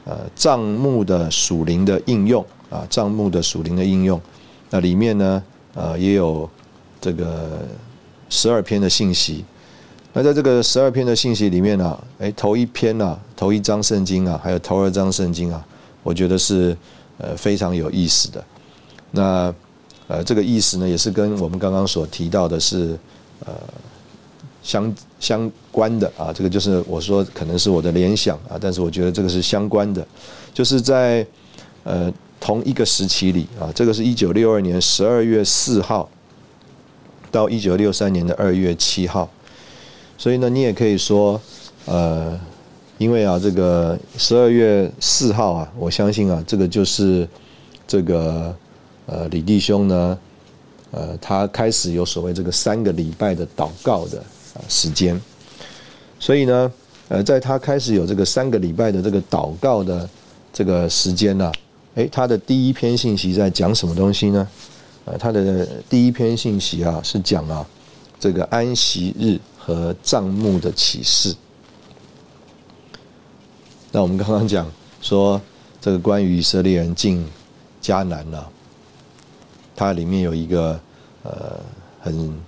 [0.05, 4.21] 呃账目的属灵的应用啊，账目的属灵的应用，
[4.69, 5.43] 那里面呢
[5.73, 6.49] 呃也有。
[7.03, 7.65] 这个
[8.31, 9.43] 十二篇的信息，
[10.13, 15.63] 那在这个十二篇的信息里面呢，哎，头一篇呢，头一章圣经啊，还有头二章圣经啊，
[16.01, 16.75] 我觉得是
[17.17, 18.43] 呃非常有意思的。
[19.11, 19.53] 那
[20.07, 22.97] 呃这个意思呢，也是跟我们刚刚所提到的是
[23.45, 23.53] 呃
[24.63, 26.31] 相相关的啊。
[26.31, 30.07] 这个就是我说可能是我的联想啊，但是我觉得这个是相关的，
[30.53, 31.27] 就是在
[31.83, 36.09] 呃同一个时期里啊，这个是一九六二年十二月四号。
[37.31, 39.29] 到一九六三年的二月七号，
[40.17, 41.39] 所以呢，你也可以说，
[41.85, 42.39] 呃，
[42.97, 47.27] 因为啊，这个十二月四号啊，我相信啊，这个就是
[47.87, 48.53] 这个
[49.05, 50.17] 呃李弟兄呢，
[50.91, 54.21] 呃，他开始有所谓这个三个礼拜的祷告的
[54.67, 55.19] 时间，
[56.19, 56.71] 所以呢，
[57.07, 60.07] 呃，在他开始有这个三个礼拜的这个祷告的
[60.53, 61.51] 这个时间呢，
[61.95, 64.47] 诶，他的第一篇信息在讲什么东西呢？
[65.03, 67.65] 呃，他的第一篇信息啊，是讲啊，
[68.19, 71.35] 这个安息日和账目的启示。
[73.91, 75.41] 那我们刚刚讲说，
[75.81, 77.25] 这个关于以色列人进
[77.81, 78.45] 迦南呢，
[79.75, 80.79] 它里面有一个
[81.23, 81.59] 呃
[81.99, 82.39] 很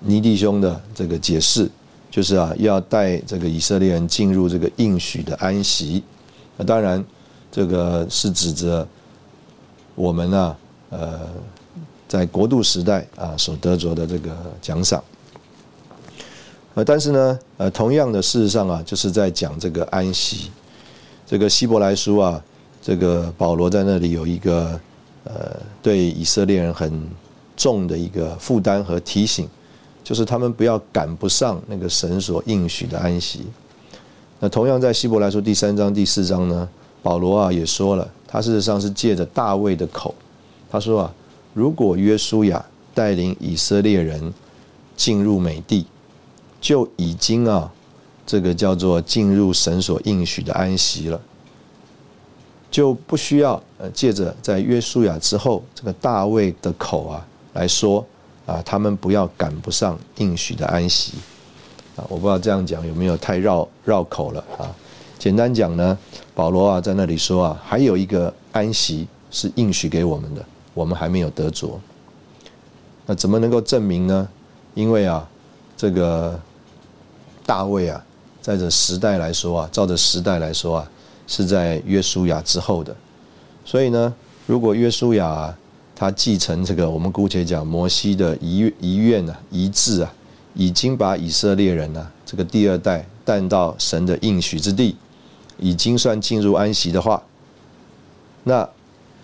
[0.00, 1.70] 尼弟兄的这个解释，
[2.10, 6.02] 就是啊，要带这个以色列人进入这个应许的安息。
[6.56, 7.04] 那当然，
[7.50, 8.88] 这个是指着
[9.94, 10.56] 我们呢。
[10.92, 11.20] 呃，
[12.06, 15.02] 在国度时代啊，所得着的这个奖赏，
[16.74, 20.50] 呃，但是呢，呃，同样的，事实上啊，就是在讲这个安息。
[21.26, 22.44] 这个希伯来书啊，
[22.82, 24.78] 这个保罗在那里有一个
[25.24, 27.08] 呃，对以色列人很
[27.56, 29.48] 重的一个负担和提醒，
[30.04, 33.46] 就是他们不要赶不上那个神所应许的安息。
[34.40, 36.68] 那同样在希伯来书第三章、第四章呢，
[37.02, 40.14] 保罗啊也说了，他事实上是借着大卫的口。
[40.72, 41.14] 他说啊，
[41.52, 44.32] 如果约书亚带领以色列人
[44.96, 45.84] 进入美地，
[46.62, 47.70] 就已经啊，
[48.24, 51.20] 这个叫做进入神所应许的安息了，
[52.70, 58.02] 就不需要呃借着在约书亚之后这个大卫的口啊来说
[58.46, 61.12] 啊，他们不要赶不上应许的安息
[61.96, 64.74] 啊，我不知道这样讲有没有太绕绕口了啊？
[65.18, 65.98] 简单讲呢，
[66.34, 70.42] 保罗啊在那里说啊，还有一个安息是应许给我们的。
[70.74, 71.78] 我们还没有得着，
[73.04, 74.26] 那怎么能够证明呢？
[74.72, 75.28] 因为啊，
[75.76, 76.40] 这个
[77.44, 78.02] 大卫啊，
[78.40, 80.90] 在这时代来说啊，照着时代来说啊，
[81.26, 82.96] 是在约书亚之后的。
[83.66, 84.14] 所以呢，
[84.46, 85.54] 如果约书亚
[85.94, 90.14] 他继承这个，我们姑且讲摩西的遗遗愿啊、遗志啊，
[90.54, 94.96] 已经把以色列人呢，这个第二代带到神的应许之地，
[95.58, 97.22] 已经算进入安息的话，
[98.44, 98.66] 那。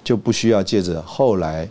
[0.09, 1.69] 就不需要借着后来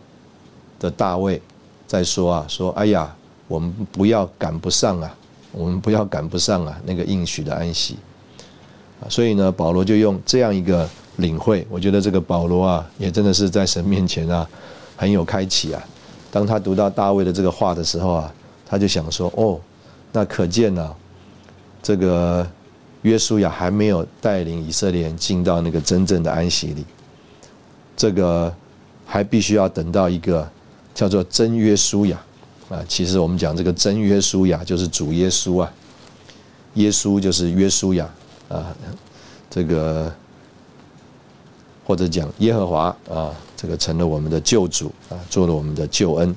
[0.80, 1.42] 的大卫
[1.88, 3.12] 再说啊，说哎呀，
[3.48, 5.12] 我们不要赶不上啊，
[5.52, 7.98] 我们不要赶不上啊，那个应许的安息
[9.02, 14.48] 啊，所以呢，保罗就用这样一个领会，我觉得这个保罗啊，也真的是在神面前啊，
[14.96, 15.84] 很有开启啊。
[16.30, 18.32] 当他读到大卫的这个话的时候啊，
[18.68, 19.60] 他就想说，哦，
[20.12, 20.96] 那可见呢，
[21.82, 22.48] 这个
[23.02, 26.86] 约书亚还没有带领以色列人进到那个真正的安息里。
[27.98, 28.56] 这个
[29.06, 30.50] 还必须要等到一个
[30.96, 32.18] 叫做真约书亚。
[32.70, 35.74] 啊，其实我们讲这个真约书亚就是主耶稣啊，
[36.76, 38.10] 耶稣就是约书亚。
[38.50, 38.74] 啊，
[39.50, 40.10] 这个
[41.84, 46.34] 或者讲耶和华啊，这个成了我们的救主啊，做了我们的救恩，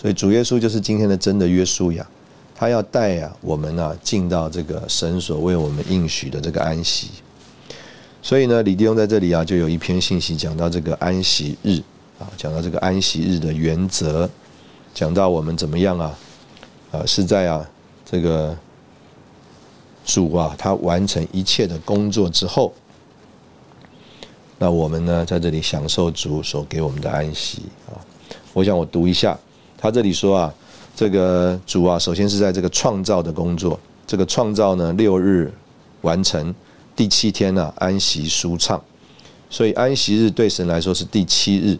[0.00, 2.06] 所以主耶稣就是今天的真的约书亚，
[2.54, 7.10] 他要带啊我们啊进到这个神所为我们应许的这个安息。
[8.28, 11.80] 所以呢，李弟兄在这里啊，就有一篇信息讲到这个安息日
[12.18, 14.28] 啊，讲到这个安息日的原则，
[14.92, 16.18] 讲到我们怎么样啊，
[16.92, 17.66] 啊是在啊
[18.04, 18.54] 这个
[20.04, 22.70] 主啊他完成一切的工作之后，
[24.58, 27.96] 那我们呢，在这里享受主所给我们的安息啊。
[28.52, 29.38] 我想我读一下，
[29.78, 30.54] 他这里说啊，
[30.94, 35.50] 这个主啊，首先是在这个创造的工作，这个创造呢六日
[36.02, 36.54] 完成，
[36.98, 38.82] 第七天呢安息舒畅，
[39.48, 41.78] 所以安息日对神来说是第七日，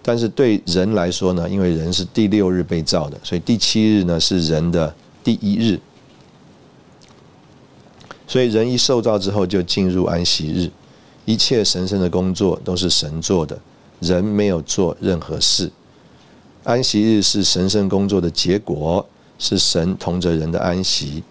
[0.00, 5.78] 但是对人来说呢，因为人是第六日被造的，所以第七日呢是人的第一日，
[8.26, 10.70] 所以人一受造之后就进入安息日。
[11.26, 13.60] 一切神圣的工作都是神做的，
[14.00, 15.70] 人没有做任何事。
[16.64, 19.06] 安息日是神圣工作的结果，
[19.38, 21.22] 是神同着人的安息。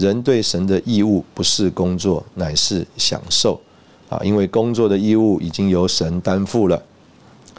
[0.00, 3.60] 人对神的义务不是工作，乃是享受
[4.08, 4.18] 啊！
[4.24, 6.82] 因为工作的义务已经由神担负了。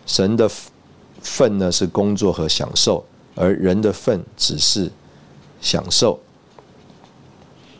[0.05, 0.49] 神的
[1.21, 4.91] 份呢是工作和享受，而人的份只是
[5.61, 6.19] 享受。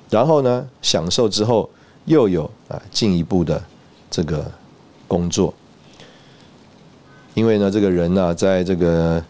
[0.10, 1.70] 然后呢，享受之后
[2.06, 3.62] 又有啊进一步的。
[4.14, 4.52] 这个
[5.08, 5.54] 工作，
[7.34, 9.24] 因为呢，这个人呢，在这个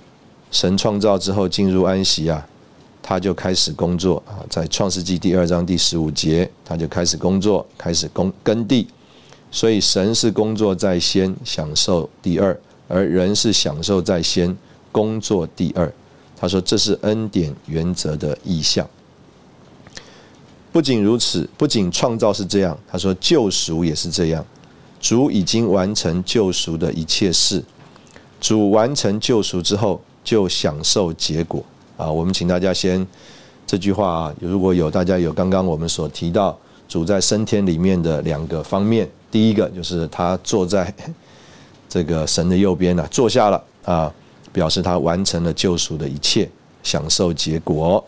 [0.50, 2.44] 神创造之后进入安息啊，
[3.12, 4.40] 他就开始工作啊。
[4.50, 8.88] 在创世纪第二章第十五节，他就开始工作，开始耕耕地。
[9.52, 12.56] 所以神是工作在先，享受第二；
[12.88, 14.56] 而人是享受在先，
[14.94, 15.92] 工作第二。
[16.38, 18.90] 他说这是恩典原则的意象。
[20.72, 24.46] 不仅如此，不仅创造是这样，他说救赎也是这样。
[25.02, 27.62] 主已经完成救赎的一切事，
[28.40, 31.62] 主完成救赎之后就享受结果
[32.02, 32.12] 啊！
[32.12, 33.06] 我们请大家先
[33.68, 40.94] 这句话啊，如果有大家有刚刚我们所提到主在升天里面的两个方面，第一个就是他坐在
[41.88, 44.12] 这个神的右边呢，坐下了啊，
[44.52, 46.50] 表示他完成了救赎的一切，
[46.82, 48.04] 享受结果。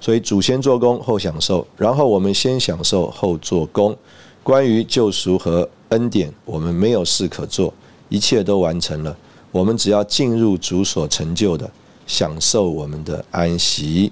[0.00, 3.96] 所以主先做工后享受，然后我们先享受后做工。
[4.42, 7.74] 关于救赎和恩典，我们没有事可做，
[8.08, 9.14] 一切都完成了。
[9.50, 11.68] 我们只要进入主所成就的，
[12.08, 14.10] 享受我们的安息。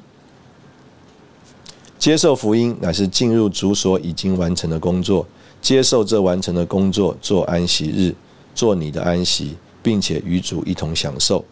[1.99, 5.27] 接受福音乃是进入主所已经完成的工作，
[5.61, 8.15] 接受这完成的工作做安息日，
[8.55, 11.45] 做你的安息，并且与主一同享受。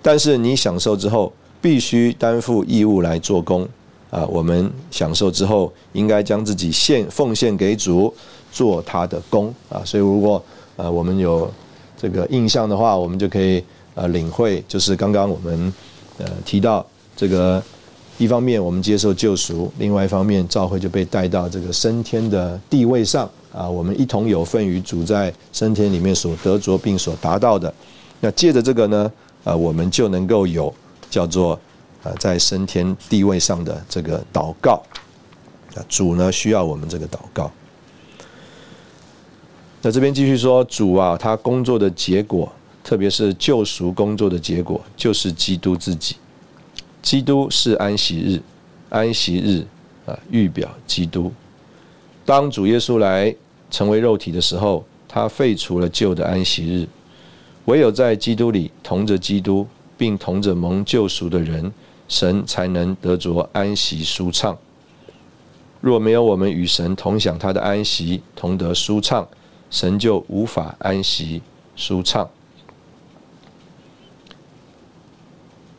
[0.00, 3.68] 但是你享受之后，必须担负义务来做工。
[4.10, 8.12] 啊，我们享受之后，应该将自己献奉献给主，
[8.52, 9.82] 做他的工啊。
[9.86, 10.42] 所以，如果
[10.76, 11.50] 呃我们有
[11.96, 15.72] 这个印象的话，我们就可以呃领会，就是刚刚我们
[16.18, 16.84] 呃提到
[17.16, 17.62] 这个，
[18.18, 23.68] 一方面我们接受救赎，另外一方面召会就被带到这个升天的地位上啊。
[23.68, 27.72] 我们一同有份于主在升天里面所得着并所达到的。
[28.20, 29.12] 那借着这个呢，
[29.44, 30.72] 呃，我们就能够有
[31.10, 31.58] 叫做。
[32.04, 34.82] 啊，在升天地位上的这个祷告，
[35.76, 37.48] 啊，主呢需要我们这个祷告。
[39.82, 42.50] 那这边继续说，主啊，他工作的结果，
[42.82, 46.16] 特别是救赎工作的结果，就是基督自己。
[47.00, 48.42] 基督是安息日，
[48.88, 49.66] 安息日
[50.10, 51.32] 啊，预表基督。
[52.24, 53.34] 当主耶稣来
[53.70, 56.88] 成为肉体的时候，他废除了旧的安息日，
[57.64, 59.66] 唯有在基督里同着基督，
[59.96, 61.72] 并同着蒙救赎的人。
[62.08, 64.58] 神才能得着安息舒畅。
[65.80, 69.26] 若没有我们与神同享他的安息，同得舒畅，
[69.70, 71.40] 神就无法安息
[71.74, 72.28] 舒畅。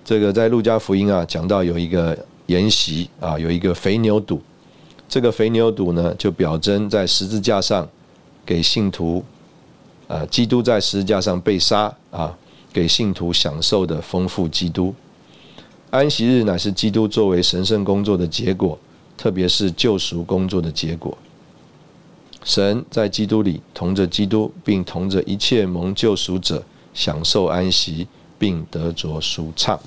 [0.05, 4.41] 这个在路加福音啊，讲到有一个筵席啊，有一个肥牛肚。
[5.07, 7.87] 这个肥牛肚呢，就表征在十字架上
[8.45, 9.23] 给信徒，
[10.07, 12.35] 啊，基督在十字架上被杀啊，
[12.73, 14.93] 给信徒享受的丰富基督。
[15.89, 18.77] 安息日乃是基督作为神圣工作的结果，
[19.15, 21.15] 特别是救赎工作的结果。
[22.43, 26.61] 神在基督里同着基督，并同着一切蒙救赎者
[26.93, 28.07] 享受安息，
[28.43, 29.79] 并得着舒畅。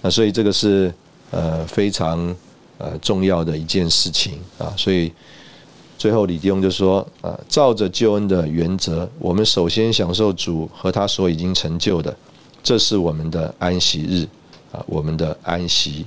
[0.00, 0.94] 那所以这个是
[1.32, 2.32] 呃非常
[2.78, 4.72] 呃重要的一件事情啊。
[4.76, 5.12] 所以
[5.98, 12.16] 最后李弟兄就说啊，照着救恩的原则，我们首先享受主和他所已经成就的，
[12.62, 14.28] 这是我们的安息日。
[14.70, 16.06] 啊，我们的安息。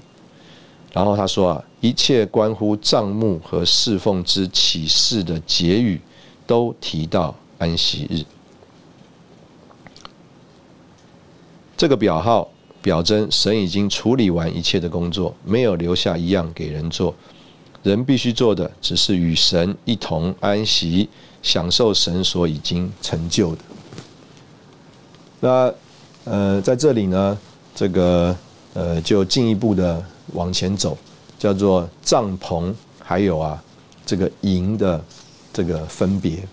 [0.94, 6.00] 然后他说啊，一切关乎账目和侍奉之启示的结语，
[6.48, 8.24] 都提到安息日。
[11.78, 12.50] 这个表号
[12.82, 17.14] 表征神已经处理完一切的工作，没有留下一样给人做。
[17.84, 21.10] 人必须做的，只是与神一同安息，
[21.42, 23.62] 享受神所已经成就的。
[25.40, 25.74] 那
[26.24, 27.38] 呃，在这里呢，
[27.74, 28.36] 这个。
[28.76, 30.04] 呃，就进一步的
[30.34, 30.98] 往前走，
[31.40, 33.64] 叫做帐篷，还有啊，
[34.06, 35.02] 这个营的
[35.54, 36.46] 这个分别。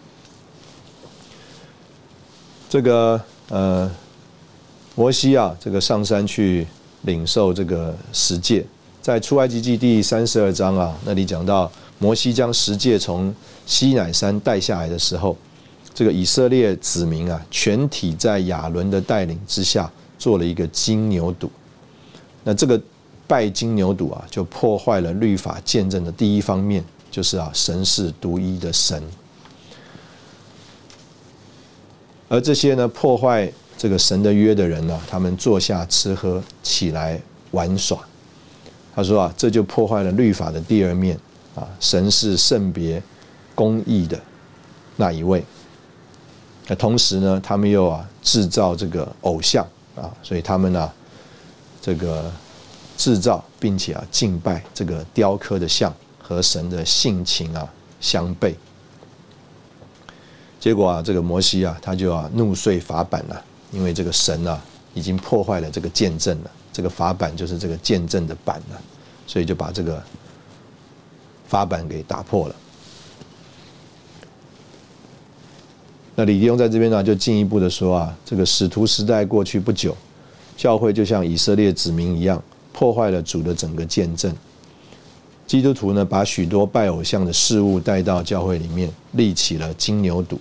[2.69, 3.91] 这个呃，
[4.95, 6.67] 摩西啊，这个上山去
[7.03, 8.65] 领受这个十诫，
[9.01, 13.35] 在出埃及记第三十二章啊，那里讲到摩西将十诫从
[13.65, 15.35] 西乃山带下来的时候，
[15.95, 21.49] 这个以色列子民啊，全体在亚伦的带领之下做了一个金牛犊。
[22.45, 22.79] 那这个
[23.27, 29.03] 拜金牛犊啊，就破坏了律法见证的第一方面，就是啊，神是独一的神。
[32.29, 33.51] 而这些呢，破坏
[33.83, 37.21] 这个神的约的人呢，他们坐下吃喝，起来
[37.51, 37.99] 玩耍。
[38.95, 41.19] 他说啊，这就破坏了律法的第二面
[41.57, 43.03] 啊，神是圣别、
[43.57, 44.17] 公义的
[44.95, 45.45] 那一位。
[46.69, 49.67] 那同时呢，他们又啊制造这个偶像
[49.97, 50.93] 啊，所以他们呢，
[51.81, 52.31] 这个
[52.97, 57.69] 制造并且啊敬拜这个雕刻的像，和神的性情啊
[58.01, 58.55] 相悖。
[60.61, 64.63] 结果啊，这个摩西啊，他就啊怒碎法版了，因为这个神啊
[64.95, 68.81] 已经破坏了这个见证了，这个法板就是这个见证的板了，
[69.27, 70.01] 所以就把这个
[71.49, 72.55] 法板给打破了。
[76.15, 79.97] 那李弟兄在这边呢，就进一步的说啊，这个使徒时代过去不久，
[80.57, 84.31] 教会就像以色列子民一样，破坏了主的整个见证。
[85.47, 90.37] 基督徒呢，把许多拜偶像的事物带到教会里面，立起了金牛犊。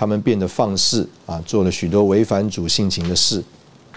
[0.00, 3.44] 他们变得放肆啊，做了许多违反主性情的事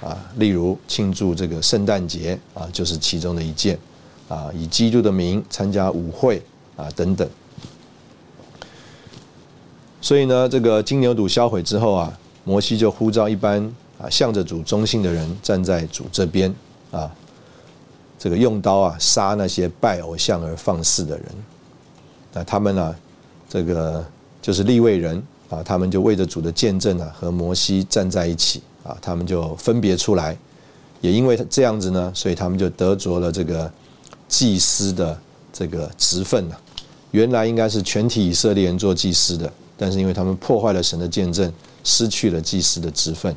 [0.02, 3.80] 啊，例如庆祝这个圣诞节啊，就是其中的一件
[4.28, 6.44] 啊，以基督的名参加舞会
[6.76, 7.26] 啊等等。
[10.02, 13.64] 所以呢，这个金牛犊销毁之后啊，摩西就呼召一般
[13.98, 16.54] 啊向着主忠心的人站在主这边
[16.92, 17.10] 啊，
[18.20, 21.28] 这个用刀啊杀那些拜偶像而放肆的人。
[22.34, 22.96] 那他们呢，
[23.48, 24.06] 这个
[24.42, 25.24] 就是立位人。
[25.54, 30.36] 啊，他们就为着主的见证啊，和摩西站在一起啊，他们就分别出来，
[31.02, 33.72] 也因为这样子呢，所以他们就得着了这个
[34.28, 35.20] 祭司的
[35.52, 36.60] 这个职分了。
[37.12, 43.36] 原来应该是全体以色列人做祭司的，但是因为他们破坏了神的见证，失去了祭司的职分。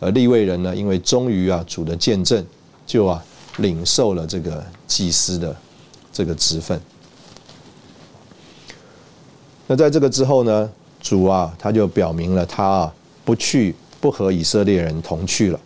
[0.00, 2.42] 而立位人呢，因为忠于啊主的见证，
[2.86, 3.22] 就啊
[3.58, 5.54] 领受了这个祭司的
[6.10, 6.80] 这个职分。
[9.66, 10.70] 那在这个之后呢？
[11.04, 12.94] 主啊，他就表明了他啊
[13.26, 15.60] 不去，不和以色列人同去了。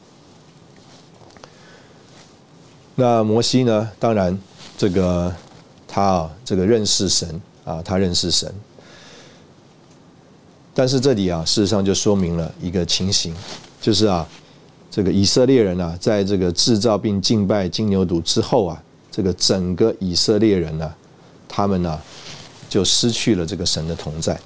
[2.97, 3.89] 那摩西呢？
[4.01, 4.36] 当然，
[4.76, 5.32] 这个
[5.86, 8.53] 他啊，这个认识神啊，他认识神。
[10.74, 13.32] 但是这里啊，事实上就说明了一个情形，
[13.80, 14.26] 就是啊，
[14.91, 18.82] 这个以色列人啊，在这个制造并敬拜金牛犊之后啊，
[19.12, 20.93] 这个整个以色列人呢，
[21.49, 22.01] 他们呢，
[22.68, 24.36] 就失去了这个神的同在。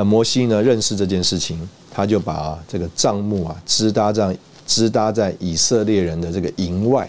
[0.00, 0.62] 那摩西呢？
[0.62, 4.34] 认识这件事情，他就把这个帐幕啊支搭在
[4.66, 7.06] 支搭在以色列人的这个营外，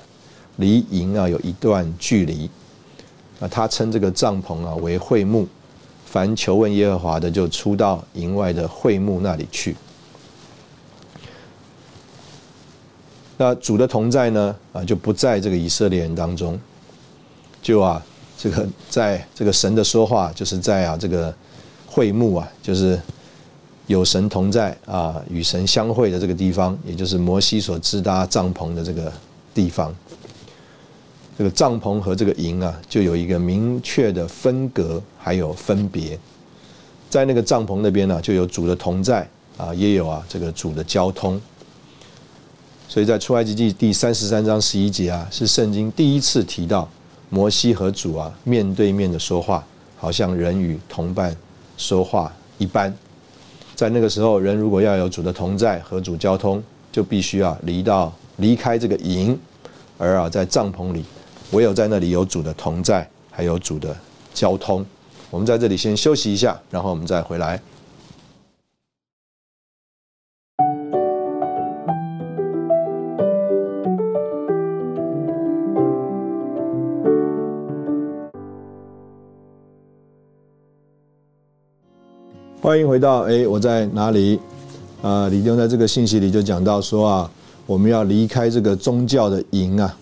[0.57, 2.49] 离营啊有一段距离。
[3.39, 5.47] 啊，他称这个帐篷啊为会幕，
[6.05, 9.73] 凡求问耶和华的，就出到营外的会幕那里去。
[13.37, 14.53] 那主的同在呢？
[14.73, 16.59] 啊，就不在这个以色列人当中，
[17.61, 18.03] 就啊，
[18.37, 21.33] 这个在这个神的说话，就是在啊这个。
[21.93, 22.97] 会幕啊，就是
[23.87, 29.11] 有神同在啊，与神相会的这个地方，也就是摩西所支搭帐篷的这个
[29.53, 29.93] 地方。
[31.37, 36.17] 这个帐篷和这个营啊，就有一个明确的分隔，还有分别。
[37.09, 39.27] 在那个帐篷那边呢，就有主的同在
[39.57, 41.41] 啊，也有啊这个主的交通。
[42.87, 46.87] 所以在出埃及记第三十三章十一节啊，是圣经第一次提到
[47.29, 49.65] 摩西和主啊面对面的说话，
[49.97, 51.35] 好像人与同伴。
[51.81, 52.93] 说话一般，
[53.73, 59.37] 在那个时候，人如果要有主的同在和主交通，就必须要离到离开这个营，
[59.97, 61.03] 而啊，在帐篷里，
[61.51, 63.97] 唯有在那里有主的同在，还有主的
[64.31, 64.85] 交通。
[65.31, 67.59] 我们在这里先休息一下，然后我们再回来。
[82.61, 84.39] 欢迎回到哎，我在哪里？
[85.01, 87.31] 啊，李丁在这个信息里就讲到说啊，
[87.65, 89.97] 我们要离开这个宗教的营啊，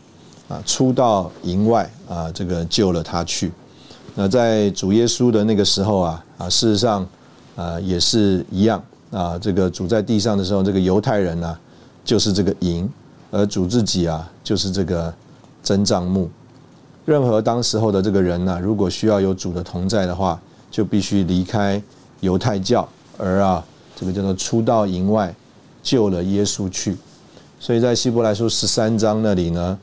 [0.49, 3.49] 啊，出到营外啊，这个救了他去。
[4.13, 7.07] 那在主耶稣的那个时候啊，啊，事实上
[7.55, 11.57] 啊也是一样啊，这个主在地上的时候，这个犹太人呢
[12.03, 12.89] 就是这个营，
[13.31, 15.13] 而主自己啊就是这个
[15.63, 16.29] 真帐幕。
[17.05, 20.37] 任何当时候的这个人呢，如果需要有主的同在的话，
[20.69, 21.81] 就必须离开
[22.19, 23.63] 犹太教，而啊，
[23.95, 25.33] 这个叫做出到营外
[25.81, 26.97] 救了耶稣去。
[27.59, 29.77] 所以在希伯来书十三章那里呢，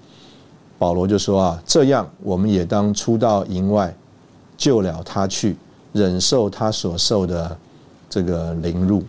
[0.79, 3.95] 保罗就说啊，这样我们也当出到营外
[4.57, 5.57] 救了他去，
[5.93, 7.57] 忍受他所受的
[8.09, 9.03] 这个凌辱。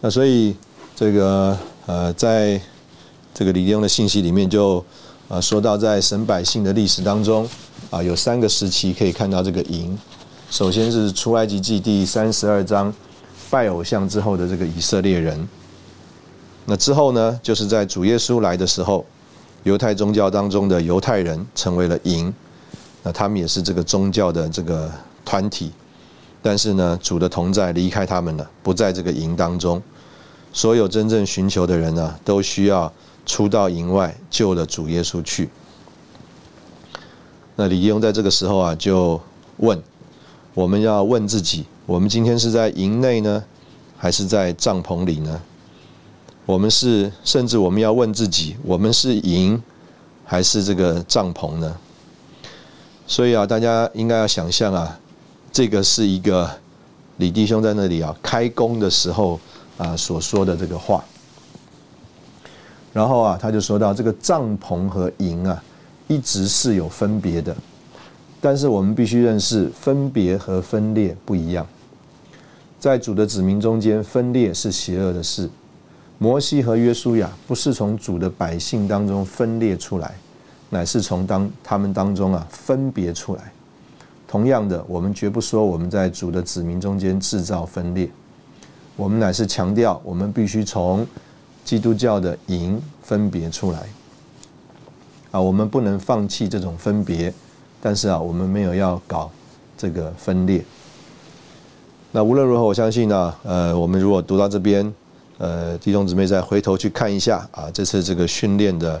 [0.00, 0.54] 那所以
[0.94, 2.60] 这个呃，在
[3.32, 4.84] 这个李弟的信息里面就。
[5.26, 7.48] 啊，说到在神百姓的历史当中，
[7.88, 9.98] 啊，有三个时期可以看到这个营。
[10.54, 12.94] 首先是出埃及记第三十二章，
[13.50, 15.48] 拜偶像之后的这个以色列人。
[16.64, 19.04] 那之后呢，就是在主耶稣来的时候，
[19.64, 22.32] 犹太宗教当中的犹太人成为了营。
[23.02, 24.88] 那他们也是这个宗教的这个
[25.24, 25.72] 团体，
[26.40, 29.82] 但是呢，主的同在离开他们了，不在这个营当中。
[30.52, 32.92] 所有真正寻求的人呢，都需要。
[33.26, 35.48] 出到营外救了主耶稣去。
[37.56, 39.18] 那李用在这个时候啊，就
[39.56, 39.82] 问：
[40.54, 43.42] 我们要问自己，我们今天是在营内呢，
[43.98, 45.42] 还是在帐篷里呢？
[46.46, 49.60] 我们是，甚至我们要问自己，我们是营
[50.24, 51.76] 还是这个帐篷呢？
[53.06, 54.96] 所以啊，大家应该要想象啊，
[55.52, 56.48] 这个是一个
[57.16, 59.40] 李弟兄在那里啊开工的时候
[59.76, 61.04] 啊所说的这个话。
[62.92, 65.60] 然后啊，他就说到这个帐篷和营啊，
[66.06, 67.56] 一直是有分别的，
[68.44, 71.66] 但是我们必须认识分别和分裂不一样。
[72.78, 75.48] 在主的子民中间，分裂是邪恶的事。
[76.18, 80.14] 摩西和约书亚不是从主的百姓当中分裂出来，
[80.68, 83.50] 乃是从当他们当中啊分别出来。
[84.28, 88.10] 同样的，我们绝不说我们在主的子民中间制造分裂，
[88.94, 91.06] 我们乃是强调我们必须从。
[91.64, 93.78] 基督教的营分别出来
[95.30, 97.32] 啊，我们不能放弃这种分别，
[97.84, 99.30] 但是啊，我们没有要搞
[99.76, 100.64] 这个分裂。
[102.12, 104.90] 那无论如何，我相信呢，呃，我们如果读到这边，
[105.36, 108.98] 呃，弟兄姊妹再回头去看一下啊，这次这个训练的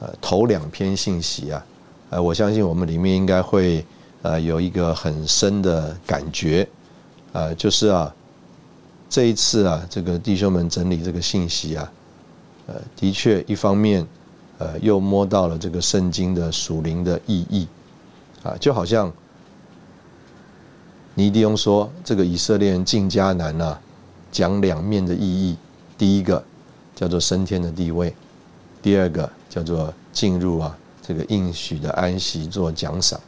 [0.00, 1.64] 呃头两篇信息啊，
[2.10, 3.86] 呃，我相信我们里面应该会
[4.22, 6.68] 呃有一个很深的感觉，
[7.32, 8.12] 呃，就是啊。
[9.08, 11.92] 这一次啊，这个弟兄们整理这个信息啊，
[12.66, 14.04] 呃，的确一方面，
[14.58, 17.68] 呃，又摸到了这个圣经的属灵的意义，
[18.46, 19.12] 啊，就好像
[21.14, 23.80] 尼迪翁说，这个以色列人进迦南啊，
[24.30, 25.56] 讲两面的意义，
[25.98, 26.42] 第一个
[26.94, 28.14] 叫做升天的地位，
[28.80, 33.20] 第二个叫做进入啊这个应许的安息做奖赏。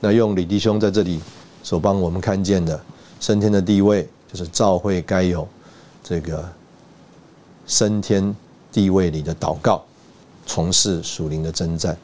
[0.00, 1.20] 那用李弟兄在这里
[1.62, 2.80] 所帮我们看见的。
[3.20, 5.46] 升天的地位，就是教会该有
[6.02, 6.44] 这个
[7.68, 8.34] 升天
[8.72, 9.84] 地位里的祷告，
[10.44, 11.96] 从事属灵的征战。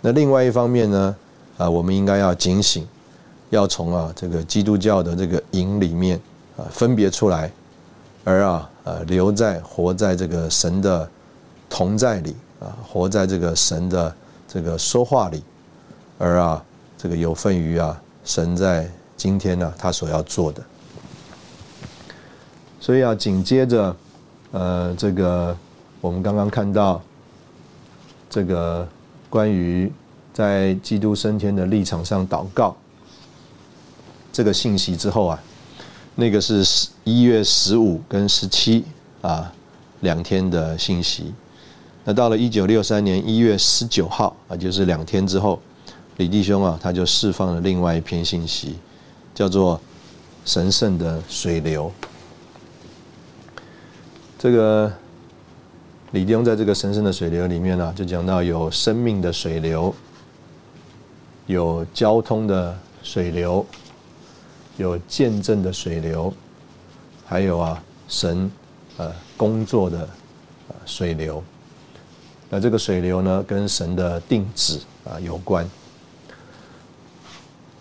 [0.00, 1.16] 那另外一方面呢，
[1.58, 2.86] 啊，我们应该要警醒，
[3.50, 6.20] 要从啊这个基督教的这个营里面
[6.56, 7.50] 啊分别出来，
[8.24, 11.08] 而啊呃留在活在这个神的
[11.68, 14.14] 同在里啊，活在这个神的
[14.48, 15.42] 这个说话里，
[16.18, 16.64] 而啊
[16.96, 18.90] 这个有份于啊神在。
[19.20, 20.62] 今天呢，他所要做的，
[22.80, 23.94] 所以啊，紧接着，
[24.50, 25.54] 呃，这个
[26.00, 27.02] 我们刚刚看到
[28.30, 28.88] 这个
[29.30, 29.90] 关于
[30.34, 32.76] 在基督升天的立场上祷告
[34.30, 35.42] 这个信息之后啊，
[36.16, 38.84] 那个是十一月十五跟十七
[39.22, 39.50] 啊
[40.00, 41.32] 两天的信息。
[42.04, 45.58] 那到了一九六三年一月十九号啊，就是两天之后，
[46.18, 48.76] 李弟兄啊，他就释放了另外一篇信息。
[49.32, 49.80] 叫做
[50.44, 51.90] 神圣的水流。
[54.38, 54.92] 这个
[56.12, 59.94] 李弟兄在这个神圣的水流里面呢，就讲到有生命的水流，
[61.46, 63.64] 有交通的水流，
[64.76, 66.34] 有见证的水流，
[67.24, 68.50] 还有啊神
[68.96, 70.08] 呃工作的
[70.84, 71.40] 水流。
[72.48, 75.64] 那这个水流呢，跟神的定旨啊有关。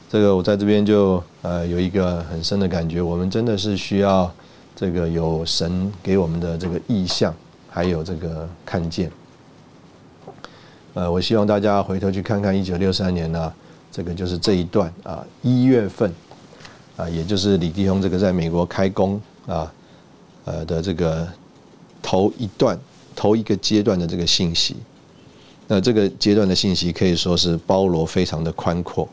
[0.07, 4.31] 这个我在这边就呃有一个很深的感觉，我们真的是需要
[4.75, 7.33] 这个有神给我们的这个意象，
[7.69, 9.11] 还有这个看见。
[10.95, 13.53] 呃，我希望大家回头去看看一九六三年呢，
[13.91, 16.13] 这个就是这一段啊一月份
[16.97, 19.71] 啊，也就是李弟兄这个在美国开工啊
[20.45, 21.27] 呃的这个
[22.01, 22.77] 头一段
[23.15, 24.75] 头一个阶段的这个信息。
[25.67, 29.07] 那这个阶段的信息可以说是包罗非常的宽阔。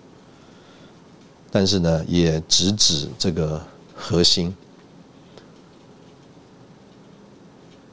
[1.52, 3.61] 但是呢，也直指这个
[3.94, 4.54] 核心。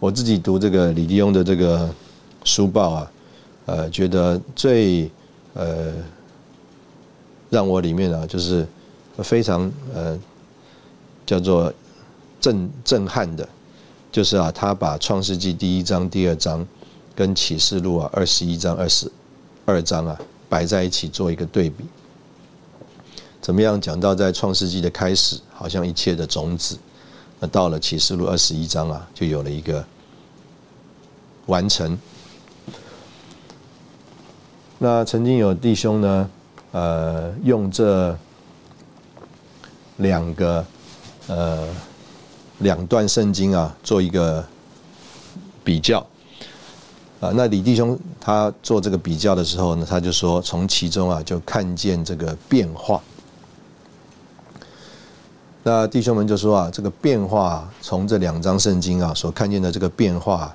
[0.03, 1.89] 我自己读这个李弟兄的这个
[2.43, 3.11] 书报啊，
[3.67, 5.09] 呃，觉得最
[5.53, 5.93] 呃
[7.49, 8.67] 让我里面啊就是
[9.19, 10.19] 非常呃
[11.25, 11.73] 叫做
[12.41, 13.47] 震震撼的，
[14.11, 16.67] 就是啊他把创世纪第一章、第二章
[17.15, 19.09] 跟启示录啊二十一章、二十
[19.63, 21.85] 二章啊摆在一起做一个对比。
[23.39, 26.77] 怎么样讲到在创世纪的开始，好像一切的种子，
[27.39, 29.85] 那到了启示录二十一章啊，就有了一个
[31.45, 31.97] 完成。
[34.79, 36.29] 那曾经有弟兄呢，
[36.71, 38.17] 呃，用这
[39.97, 40.65] 两个
[41.27, 41.67] 呃
[42.59, 44.43] 两段圣经啊，做一个
[45.63, 46.05] 比较。
[47.21, 53.01] 啊，那李弟兄他做这个比较的时候呢，他就说从其中啊，就看见这个变化。
[55.63, 60.53] 那弟兄们就说啊，这个变化从这两章圣经啊所看见的这个变化，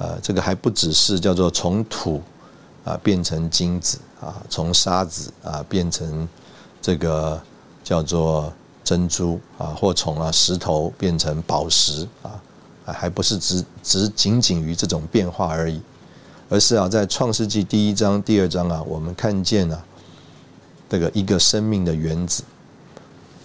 [0.00, 2.22] 呃，这个还不只是叫做从土
[2.86, 6.26] 啊变成金子啊，从沙子啊变成
[6.80, 7.38] 这个
[7.84, 8.50] 叫做
[8.82, 12.40] 珍珠啊，或从啊石头变成宝石啊，
[12.86, 15.78] 还不是只只仅仅于这种变化而已，
[16.48, 19.84] 而是啊在创世纪第一章、第二章啊，我们看见了
[20.88, 22.42] 这个一个生命的原子。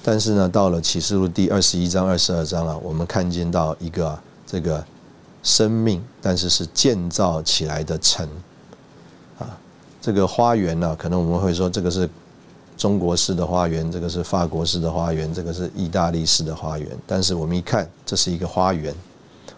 [0.01, 4.81] 但是呢，到了启示录第二十一章、二十二章啊，我们看见到一个这个
[5.45, 8.27] 生命，但是是建造起来的城
[9.39, 9.57] 啊。
[10.01, 12.09] 这个花园呢，可能我们会说这个是
[12.75, 16.89] 中国式的花园，这个是法国式的花园，这个是意大利式的花园。
[17.07, 18.93] 但是我们一看，这是一个花园，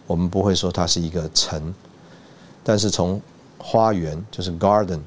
[0.05, 1.73] 我们不会说它是一个城。
[2.63, 3.19] 但是从
[3.57, 4.99] 花园就是 garden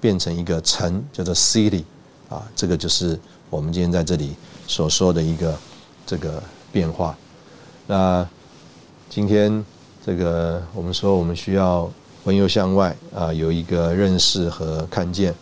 [0.00, 1.84] 变成一个城，叫做 city
[2.30, 3.20] 啊，这个就是
[3.50, 4.34] 我们今天在这里。
[4.70, 5.58] 所说的一个
[6.04, 7.16] 这个变化，
[7.86, 8.28] 那
[9.08, 9.64] 今天
[10.08, 11.86] 这个我们说我们需要
[12.24, 15.34] 温由向外啊，有一个认识和看见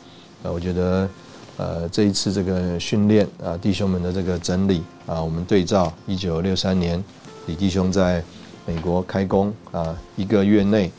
[0.42, 1.08] 啊，我觉得
[1.56, 7.00] 呃这一次这个训练啊，弟兄们的这个整理啊，我们对照一九六三年
[7.46, 8.20] 李弟兄在
[8.66, 10.90] 美国开工啊，一个月内，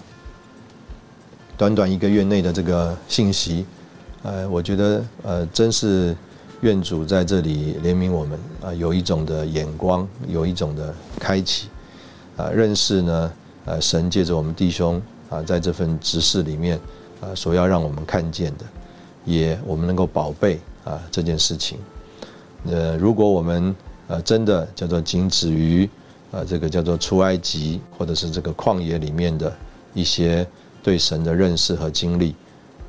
[1.57, 3.65] 短短一个月内的这个信息，
[4.23, 6.15] 呃，我觉得呃真是。
[6.61, 11.67] 愿主在这里怜悯我们啊，有一种的眼光，有一种的开启
[12.35, 13.31] 啊，认识呢，
[13.67, 16.79] 呃，神借着我们弟兄啊，在这份执事里面
[17.19, 18.63] 啊，所要让我们看见的，
[19.25, 21.77] 也我们能够宝贝啊这件事情。
[22.65, 23.75] 呃，如果我们
[24.07, 25.87] 呃真的叫做仅止于
[26.31, 29.53] 啊这个叫做出埃及或者是这个旷野里面的
[29.93, 30.47] 一些
[30.81, 32.33] 对神的认识和经历，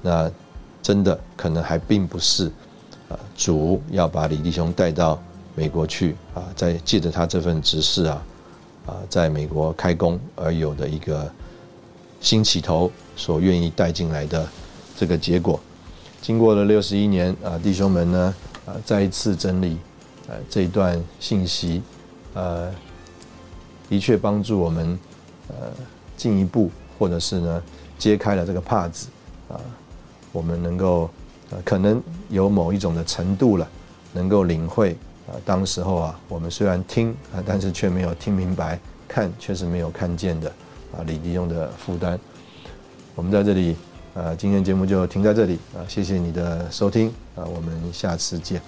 [0.00, 0.30] 那
[0.80, 2.50] 真的可能还并不是。
[3.08, 5.18] 啊，主要把李弟兄带到
[5.54, 8.22] 美国去啊，在借着他这份执事啊，
[8.88, 11.30] 啊，在美国开工而有的一个
[12.22, 14.48] 新起头所愿意带进来的
[14.96, 15.60] 这个结果，
[16.22, 18.34] 经过了六十一年啊，弟兄们呢
[18.64, 19.76] 啊，再一次整理
[20.26, 21.82] 呃这一段信息，
[22.32, 22.72] 呃，
[23.90, 24.98] 的确帮助我们
[25.48, 25.54] 呃
[26.16, 27.62] 进一步，或者是呢
[27.98, 29.08] 揭开了这个帕子
[29.48, 29.60] 啊，
[30.32, 31.10] 我们能够。
[31.50, 33.66] 呃，可能有某一种的程度了，
[34.12, 34.94] 能够领会
[35.28, 35.38] 啊。
[35.44, 40.48] 当时候啊，我们虽然听啊，但是却没有听明白，看却是没有看见的
[40.92, 41.04] 啊。
[41.06, 42.18] 李弟兄的负担，
[43.14, 43.76] 我们在这里
[44.14, 45.84] 呃，今天节目就停在这里啊。
[45.86, 48.60] 谢谢你的收听啊，我们下次见。